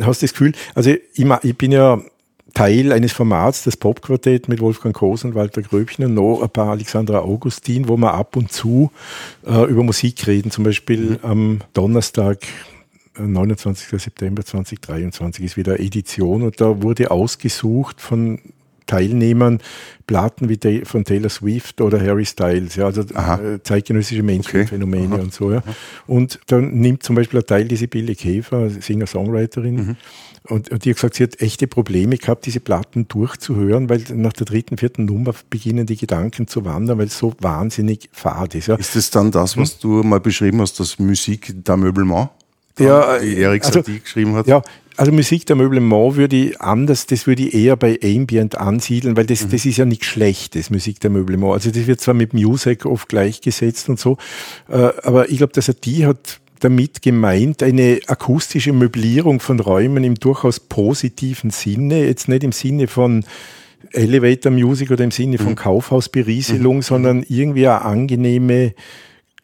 hast 0.02 0.22
du 0.22 0.26
das 0.26 0.34
Gefühl, 0.34 0.54
also 0.76 0.92
ich, 0.92 1.26
ich 1.44 1.58
bin 1.58 1.72
ja 1.72 2.00
Teil 2.56 2.94
eines 2.94 3.12
Formats, 3.12 3.64
das 3.66 3.76
Popquartett 3.78 4.48
mit 4.48 4.62
Wolfgang 4.62 4.96
Koos 4.96 5.24
und 5.26 5.36
Walter 5.36 5.62
Gröbchen 5.62 6.06
und 6.06 6.14
noch 6.16 6.42
ein 6.42 6.50
paar 6.50 6.70
Alexandra 6.70 7.20
Augustin, 7.20 7.88
wo 7.90 7.98
wir 7.98 8.14
ab 8.14 8.36
und 8.36 8.52
zu 8.52 8.92
äh, 9.46 9.66
über 9.66 9.84
Musik 9.84 10.26
reden. 10.26 10.50
Zum 10.52 10.64
Beispiel 10.64 11.02
mhm. 11.02 11.20
am 11.22 11.60
Donnerstag 11.74 12.40
29. 13.20 13.94
Äh, 13.94 14.00
September 14.00 14.44
2023 14.44 15.44
ist 15.44 15.58
wieder 15.58 15.80
Edition 15.82 16.44
und 16.44 16.62
da 16.62 16.82
wurde 16.82 17.12
ausgesucht 17.12 18.00
von 18.02 18.40
Teilnehmern 18.86 19.60
Platten 20.08 20.50
wie 20.50 20.86
von 20.86 21.04
Taylor 21.04 21.30
Swift 21.30 21.82
oder 21.82 22.00
Harry 22.00 22.26
Styles, 22.26 22.76
ja, 22.76 22.86
also 22.86 23.04
Aha. 23.16 23.40
Äh, 23.40 23.64
zeitgenössische 23.64 24.22
Mainstream-Phänomene 24.22 25.16
okay. 25.16 25.24
und 25.24 25.34
so. 25.34 25.52
Ja. 25.52 25.64
Und 26.06 26.40
dann 26.48 26.76
nimmt 26.76 27.04
zum 27.04 27.16
Beispiel 27.16 27.40
ein 27.40 27.46
Teil 27.46 27.66
diese 27.66 27.88
Billy 27.88 28.16
Käfer, 28.16 28.70
Singer-Songwriterin, 28.70 29.76
mhm. 29.76 29.96
und, 30.44 30.70
und 30.70 30.86
die 30.86 30.92
hat 30.92 30.98
gesagt, 30.98 31.16
sie 31.16 31.24
hat 31.24 31.42
echte 31.42 31.68
Probleme 31.68 32.18
gehabt, 32.18 32.46
diese 32.46 32.60
Platten 32.60 33.08
durchzuhören, 33.08 33.90
weil 33.90 34.04
nach 34.14 34.34
der 34.34 34.46
dritten, 34.46 34.78
vierten 34.78 35.06
Nummer 35.06 35.34
beginnen 35.50 35.88
die 35.88 35.98
Gedanken 35.98 36.48
zu 36.48 36.66
wandern, 36.66 37.00
weil 37.00 37.08
es 37.08 37.18
so 37.18 37.34
wahnsinnig 37.40 38.10
fad 38.12 38.54
ist. 38.54 38.68
Ja. 38.68 38.76
Ist 38.76 38.96
das 38.96 39.10
dann 39.10 39.32
das, 39.32 39.58
was 39.58 39.72
hm? 39.74 39.78
du 39.82 40.04
mal 40.04 40.20
beschrieben 40.20 40.62
hast, 40.62 40.80
das 40.80 41.00
Musik 41.00 41.56
d'Ameublement? 41.64 42.30
Ja, 42.78 43.20
die 43.20 43.38
Erik 43.38 43.66
also, 43.66 43.82
geschrieben 43.82 44.36
hat? 44.36 44.48
Ja, 44.48 44.62
also 44.98 45.12
Musik 45.12 45.46
der 45.46 45.56
Möblement 45.56 46.16
würde 46.16 46.36
ich 46.36 46.62
anders, 46.62 47.06
das 47.06 47.28
würde 47.28 47.44
ich 47.44 47.54
eher 47.54 47.76
bei 47.76 48.00
Ambient 48.04 48.58
ansiedeln, 48.58 49.18
weil 49.18 49.26
das, 49.26 49.46
mhm. 49.46 49.52
das 49.52 49.66
ist 49.66 49.78
ja 49.78 49.86
nichts 49.86 50.06
Schlechtes, 50.06 50.70
Musik 50.70 51.00
der 51.00 51.10
Möblement. 51.10 51.54
Also 51.54 51.72
das 51.72 51.88
wird 51.88 52.02
zwar 52.02 52.14
mit 52.14 52.34
Music 52.34 52.86
oft 52.86 53.10
gleichgesetzt 53.10 53.90
und 53.90 54.00
so, 54.00 54.18
äh, 54.70 54.90
aber 55.04 55.30
ich 55.30 55.38
glaube, 55.38 55.54
dass 55.54 55.68
er 55.68 55.74
die 55.74 56.06
hat 56.06 56.40
damit 56.60 57.02
gemeint, 57.02 57.62
eine 57.62 58.00
akustische 58.08 58.74
Möblierung 58.74 59.40
von 59.40 59.60
Räumen 59.60 60.04
im 60.04 60.16
durchaus 60.16 60.60
positiven 60.60 61.50
Sinne, 61.50 62.06
jetzt 62.06 62.28
nicht 62.28 62.44
im 62.44 62.54
Sinne 62.54 62.88
von 62.88 63.26
Elevator 63.92 64.52
Music 64.52 64.92
oder 64.92 65.04
im 65.04 65.12
Sinne 65.12 65.38
von 65.38 65.50
mhm. 65.50 65.56
Kaufhausberieselung, 65.56 66.78
mhm. 66.78 66.82
sondern 66.82 67.26
irgendwie 67.28 67.68
eine 67.68 67.82
angenehme 67.82 68.74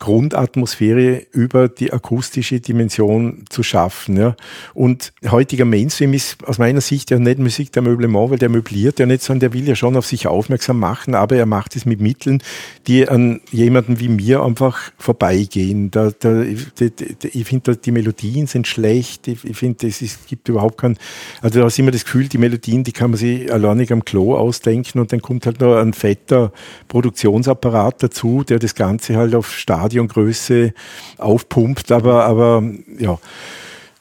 Grundatmosphäre 0.01 1.27
über 1.31 1.69
die 1.69 1.93
akustische 1.93 2.59
Dimension 2.59 3.45
zu 3.49 3.61
schaffen. 3.61 4.17
Ja. 4.17 4.35
Und 4.73 5.13
heutiger 5.29 5.63
Mainstream 5.63 6.13
ist 6.13 6.43
aus 6.43 6.57
meiner 6.57 6.81
Sicht 6.81 7.11
ja 7.11 7.19
nicht 7.19 7.37
Musik 7.37 7.71
der 7.71 7.83
Möblement, 7.83 8.31
weil 8.31 8.39
der 8.39 8.49
möbliert 8.49 8.99
ja 8.99 9.05
nicht, 9.05 9.21
sondern 9.21 9.41
der 9.41 9.53
will 9.53 9.67
ja 9.67 9.75
schon 9.75 9.95
auf 9.95 10.07
sich 10.07 10.25
aufmerksam 10.25 10.79
machen, 10.79 11.13
aber 11.13 11.35
er 11.35 11.45
macht 11.45 11.75
es 11.75 11.85
mit 11.85 12.01
Mitteln, 12.01 12.41
die 12.87 13.07
an 13.07 13.41
jemanden 13.51 13.99
wie 13.99 14.09
mir 14.09 14.41
einfach 14.41 14.91
vorbeigehen. 14.97 15.91
Da, 15.91 16.09
da, 16.17 16.41
ich 16.41 17.45
finde, 17.45 17.77
die 17.77 17.91
Melodien 17.91 18.47
sind 18.47 18.65
schlecht. 18.65 19.27
Ich, 19.27 19.45
ich 19.45 19.55
finde, 19.55 19.85
es 19.85 20.17
gibt 20.27 20.49
überhaupt 20.49 20.79
kein, 20.79 20.97
also 21.43 21.59
da 21.59 21.67
ist 21.67 21.77
immer 21.77 21.91
das 21.91 22.05
Gefühl, 22.05 22.27
die 22.27 22.39
Melodien, 22.39 22.83
die 22.83 22.91
kann 22.91 23.11
man 23.11 23.19
sich 23.19 23.53
alleinig 23.53 23.93
am 23.93 24.03
Klo 24.03 24.35
ausdenken 24.35 24.99
und 24.99 25.13
dann 25.13 25.21
kommt 25.21 25.45
halt 25.45 25.61
noch 25.61 25.75
ein 25.75 25.93
fetter 25.93 26.51
Produktionsapparat 26.87 28.01
dazu, 28.01 28.43
der 28.43 28.57
das 28.57 28.73
Ganze 28.73 29.15
halt 29.15 29.35
auf 29.35 29.53
Stadion 29.53 29.90
Stadiongröße 29.91 30.73
aufpumpt, 31.17 31.91
aber, 31.91 32.25
aber 32.25 32.63
ja. 32.97 33.19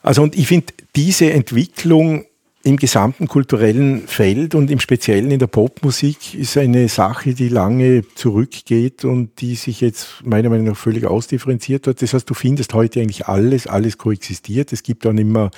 Also 0.01 0.23
und 0.23 0.35
ich 0.35 0.47
finde, 0.47 0.67
diese 0.95 1.31
Entwicklung 1.31 2.25
im 2.63 2.77
gesamten 2.77 3.27
kulturellen 3.27 4.07
Feld 4.07 4.53
und 4.53 4.69
im 4.69 4.79
Speziellen 4.79 5.31
in 5.31 5.39
der 5.39 5.47
Popmusik 5.47 6.35
ist 6.35 6.57
eine 6.57 6.89
Sache, 6.89 7.33
die 7.33 7.49
lange 7.49 8.03
zurückgeht 8.13 9.03
und 9.03 9.41
die 9.41 9.55
sich 9.55 9.81
jetzt 9.81 10.23
meiner 10.23 10.49
Meinung 10.49 10.67
nach 10.67 10.77
völlig 10.77 11.05
ausdifferenziert 11.05 11.87
hat. 11.87 12.03
Das 12.03 12.13
heißt, 12.13 12.29
du 12.29 12.35
findest 12.35 12.75
heute 12.75 13.01
eigentlich 13.01 13.25
alles, 13.25 13.65
alles 13.65 13.97
koexistiert. 13.97 14.73
Es 14.73 14.83
gibt 14.83 15.05
dann 15.05 15.17
immer 15.17 15.49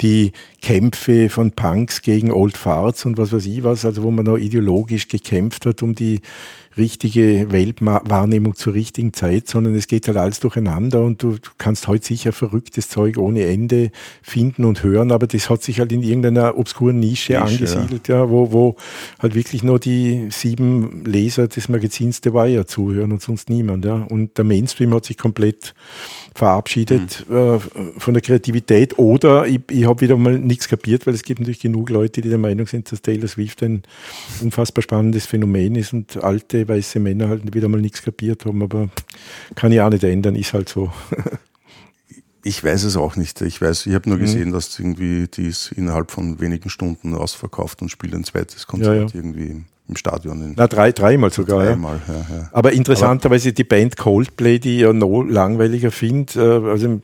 die 0.00 0.32
Kämpfe 0.62 1.28
von 1.28 1.52
Punks 1.52 2.00
gegen 2.00 2.32
Old 2.32 2.56
Farts 2.56 3.04
und 3.04 3.18
was 3.18 3.30
weiß 3.30 3.44
ich 3.44 3.62
was, 3.62 3.84
also 3.84 4.02
wo 4.02 4.10
man 4.10 4.24
noch 4.24 4.38
ideologisch 4.38 5.08
gekämpft 5.08 5.66
hat 5.66 5.82
um 5.82 5.94
die 5.94 6.22
richtige 6.78 7.50
Weltwahrnehmung 7.50 8.54
zur 8.54 8.74
richtigen 8.74 9.12
Zeit, 9.12 9.48
sondern 9.48 9.74
es 9.74 9.86
geht 9.86 10.06
halt 10.06 10.16
alles 10.16 10.40
durcheinander 10.40 11.02
und 11.02 11.22
du 11.22 11.36
kannst 11.58 11.88
heute 11.88 12.06
sicher 12.06 12.32
verrücktes 12.32 12.88
Zeug 12.88 13.18
ohne 13.18 13.44
Ende 13.44 13.90
finden 14.22 14.64
und 14.64 14.82
hören, 14.82 15.12
aber 15.12 15.26
das 15.26 15.50
hat 15.50 15.62
sich 15.62 15.80
halt 15.80 15.92
in 15.92 16.02
irgendeiner 16.02 16.56
obskuren 16.56 16.98
Nische, 16.98 17.32
Nische 17.32 17.42
angesiedelt, 17.42 18.08
ja. 18.08 18.20
ja, 18.20 18.30
wo, 18.30 18.52
wo 18.52 18.76
halt 19.18 19.34
wirklich 19.34 19.62
nur 19.62 19.78
die 19.78 20.28
sieben 20.30 21.04
Leser 21.04 21.48
des 21.48 21.68
Magazins 21.68 22.20
The 22.22 22.32
Wire 22.32 22.66
zuhören 22.66 23.12
und 23.12 23.22
sonst 23.22 23.50
niemand. 23.50 23.84
Ja. 23.84 24.06
Und 24.08 24.38
der 24.38 24.44
Mainstream 24.44 24.94
hat 24.94 25.04
sich 25.04 25.18
komplett 25.18 25.74
verabschiedet 26.34 27.26
mhm. 27.28 27.36
äh, 27.36 27.58
von 27.98 28.14
der 28.14 28.22
Kreativität 28.22 28.98
oder 28.98 29.46
ich, 29.46 29.60
ich 29.70 29.86
habe 29.86 30.00
wieder 30.00 30.16
mal 30.16 30.38
nichts 30.38 30.68
kapiert, 30.68 31.06
weil 31.06 31.14
es 31.14 31.22
gibt 31.22 31.40
natürlich 31.40 31.60
genug 31.60 31.90
Leute, 31.90 32.20
die 32.20 32.28
der 32.28 32.38
Meinung 32.38 32.66
sind, 32.66 32.90
dass 32.92 33.02
Taylor 33.02 33.28
Swift 33.28 33.62
ein 33.62 33.82
unfassbar 34.40 34.82
spannendes 34.82 35.26
Phänomen 35.26 35.74
ist 35.74 35.92
und 35.92 36.22
alte 36.22 36.67
weiße 36.68 37.00
Männer 37.00 37.28
halt 37.28 37.54
wieder 37.54 37.68
mal 37.68 37.80
nichts 37.80 38.02
kapiert 38.02 38.44
haben, 38.44 38.62
aber 38.62 38.88
kann 39.54 39.72
ich 39.72 39.80
auch 39.80 39.90
nicht 39.90 40.04
ändern, 40.04 40.36
ist 40.36 40.52
halt 40.52 40.68
so. 40.68 40.92
Ich 42.44 42.62
weiß 42.64 42.84
es 42.84 42.96
auch 42.96 43.16
nicht. 43.16 43.42
Ich 43.42 43.60
weiß, 43.60 43.86
ich 43.86 43.94
habe 43.94 44.08
nur 44.08 44.16
mhm. 44.16 44.22
gesehen, 44.22 44.48
mhm. 44.48 44.52
dass 44.52 44.78
irgendwie 44.78 45.26
die 45.26 45.48
ist 45.48 45.72
innerhalb 45.72 46.10
von 46.10 46.40
wenigen 46.40 46.70
Stunden 46.70 47.14
ausverkauft 47.14 47.82
und 47.82 47.90
spielt 47.90 48.14
ein 48.14 48.24
zweites 48.24 48.66
Konzert 48.66 48.94
ja, 48.94 49.02
ja. 49.02 49.08
irgendwie 49.12 49.64
im 49.88 49.96
Stadion. 49.96 50.54
Na, 50.56 50.66
drei, 50.66 50.92
dreimal 50.92 51.32
sogar. 51.32 51.64
Dreimal, 51.64 52.00
ja. 52.06 52.14
Ja. 52.14 52.48
Aber 52.52 52.72
interessanterweise 52.72 53.52
die 53.52 53.64
Band 53.64 53.96
Coldplay, 53.96 54.58
die 54.58 54.76
ich 54.76 54.82
ja 54.82 54.92
noch 54.92 55.22
langweiliger 55.22 55.90
finde, 55.90 56.32
äh, 56.64 56.70
also 56.70 57.00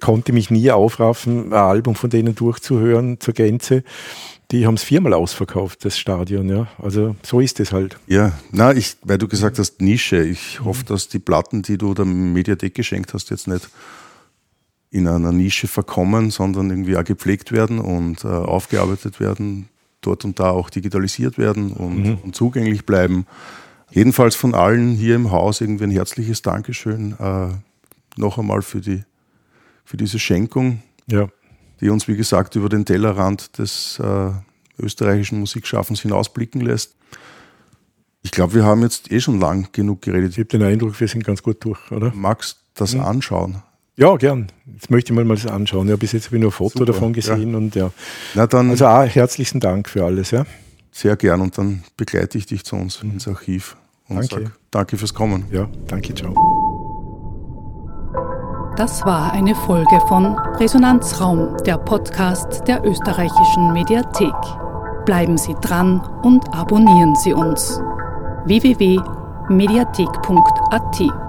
konnte 0.00 0.32
mich 0.32 0.50
nie 0.50 0.70
aufraffen, 0.70 1.48
ein 1.48 1.52
Album 1.52 1.94
von 1.94 2.10
denen 2.10 2.34
durchzuhören 2.34 3.20
zur 3.20 3.34
Gänze. 3.34 3.82
Die 4.52 4.64
haben 4.64 4.74
es 4.74 4.84
viermal 4.84 5.12
ausverkauft, 5.12 5.84
das 5.84 5.98
Stadion, 5.98 6.48
ja. 6.48 6.68
Also 6.78 7.16
so 7.24 7.40
ist 7.40 7.58
es 7.58 7.72
halt. 7.72 7.98
Ja, 8.06 8.32
na, 8.52 8.72
ich, 8.72 8.96
weil 9.02 9.18
du 9.18 9.26
gesagt 9.26 9.58
hast, 9.58 9.80
Nische. 9.80 10.22
Ich 10.22 10.60
hoffe, 10.62 10.84
dass 10.84 11.08
die 11.08 11.18
Platten, 11.18 11.62
die 11.62 11.78
du 11.78 11.94
der 11.94 12.04
Mediathek 12.04 12.74
geschenkt 12.74 13.12
hast, 13.12 13.30
jetzt 13.30 13.48
nicht 13.48 13.68
in 14.90 15.08
einer 15.08 15.32
Nische 15.32 15.66
verkommen, 15.66 16.30
sondern 16.30 16.70
irgendwie 16.70 16.96
auch 16.96 17.02
gepflegt 17.02 17.50
werden 17.50 17.80
und 17.80 18.24
äh, 18.24 18.28
aufgearbeitet 18.28 19.18
werden, 19.18 19.68
dort 20.00 20.24
und 20.24 20.38
da 20.38 20.50
auch 20.50 20.70
digitalisiert 20.70 21.38
werden 21.38 21.72
und, 21.72 22.06
mhm. 22.06 22.18
und, 22.22 22.36
zugänglich 22.36 22.86
bleiben. 22.86 23.26
Jedenfalls 23.90 24.36
von 24.36 24.54
allen 24.54 24.92
hier 24.92 25.16
im 25.16 25.32
Haus 25.32 25.60
irgendwie 25.60 25.84
ein 25.84 25.90
herzliches 25.90 26.42
Dankeschön 26.42 27.16
äh, 27.18 27.48
noch 28.16 28.38
einmal 28.38 28.62
für, 28.62 28.80
die, 28.80 29.02
für 29.84 29.96
diese 29.96 30.20
Schenkung. 30.20 30.82
Ja 31.08 31.28
die 31.80 31.88
uns, 31.90 32.08
wie 32.08 32.16
gesagt, 32.16 32.56
über 32.56 32.68
den 32.68 32.84
Tellerrand 32.84 33.58
des 33.58 33.98
äh, 33.98 34.30
österreichischen 34.78 35.40
Musikschaffens 35.40 36.00
hinausblicken 36.00 36.60
lässt. 36.60 36.94
Ich 38.22 38.30
glaube, 38.30 38.54
wir 38.54 38.64
haben 38.64 38.82
jetzt 38.82 39.12
eh 39.12 39.20
schon 39.20 39.38
lang 39.40 39.68
genug 39.72 40.02
geredet. 40.02 40.32
Ich 40.32 40.38
habe 40.38 40.46
den 40.46 40.62
Eindruck, 40.62 40.98
wir 40.98 41.08
sind 41.08 41.24
ganz 41.24 41.42
gut 41.42 41.64
durch, 41.64 41.90
oder? 41.92 42.12
Magst 42.14 42.54
du 42.74 42.80
das 42.80 42.94
mhm. 42.94 43.02
anschauen? 43.02 43.62
Ja, 43.96 44.14
gern. 44.16 44.48
Jetzt 44.74 44.90
möchte 44.90 45.12
ich 45.12 45.16
mal 45.16 45.24
mal 45.24 45.36
das 45.36 45.46
anschauen. 45.46 45.88
Ja, 45.88 45.96
bis 45.96 46.12
jetzt 46.12 46.26
habe 46.26 46.36
ich 46.36 46.40
nur 46.40 46.50
ein 46.50 46.52
Foto 46.52 46.80
Super, 46.80 46.92
davon 46.92 47.12
gesehen 47.12 47.52
ja. 47.52 47.56
und 47.56 47.74
ja. 47.74 47.90
Na 48.34 48.46
dann, 48.46 48.70
also 48.70 48.86
auch 48.86 49.06
herzlichen 49.06 49.60
Dank 49.60 49.88
für 49.88 50.04
alles, 50.04 50.32
ja. 50.32 50.44
Sehr 50.92 51.16
gern 51.16 51.40
und 51.40 51.56
dann 51.56 51.84
begleite 51.96 52.36
ich 52.36 52.46
dich 52.46 52.64
zu 52.64 52.76
uns 52.76 53.02
mhm. 53.02 53.12
ins 53.12 53.28
Archiv 53.28 53.76
und 54.08 54.16
danke. 54.16 54.46
sag 54.46 54.58
danke 54.70 54.96
fürs 54.98 55.14
Kommen. 55.14 55.44
Ja, 55.50 55.68
danke, 55.86 56.14
ciao. 56.14 56.55
Das 58.76 59.04
war 59.06 59.32
eine 59.32 59.54
Folge 59.54 59.98
von 60.06 60.38
Resonanzraum, 60.58 61.56
der 61.64 61.78
Podcast 61.78 62.68
der 62.68 62.84
österreichischen 62.84 63.72
Mediathek. 63.72 64.34
Bleiben 65.06 65.38
Sie 65.38 65.56
dran 65.62 66.02
und 66.22 66.54
abonnieren 66.54 67.16
Sie 67.16 67.32
uns. 67.32 67.80
www.mediathek.at 68.44 71.25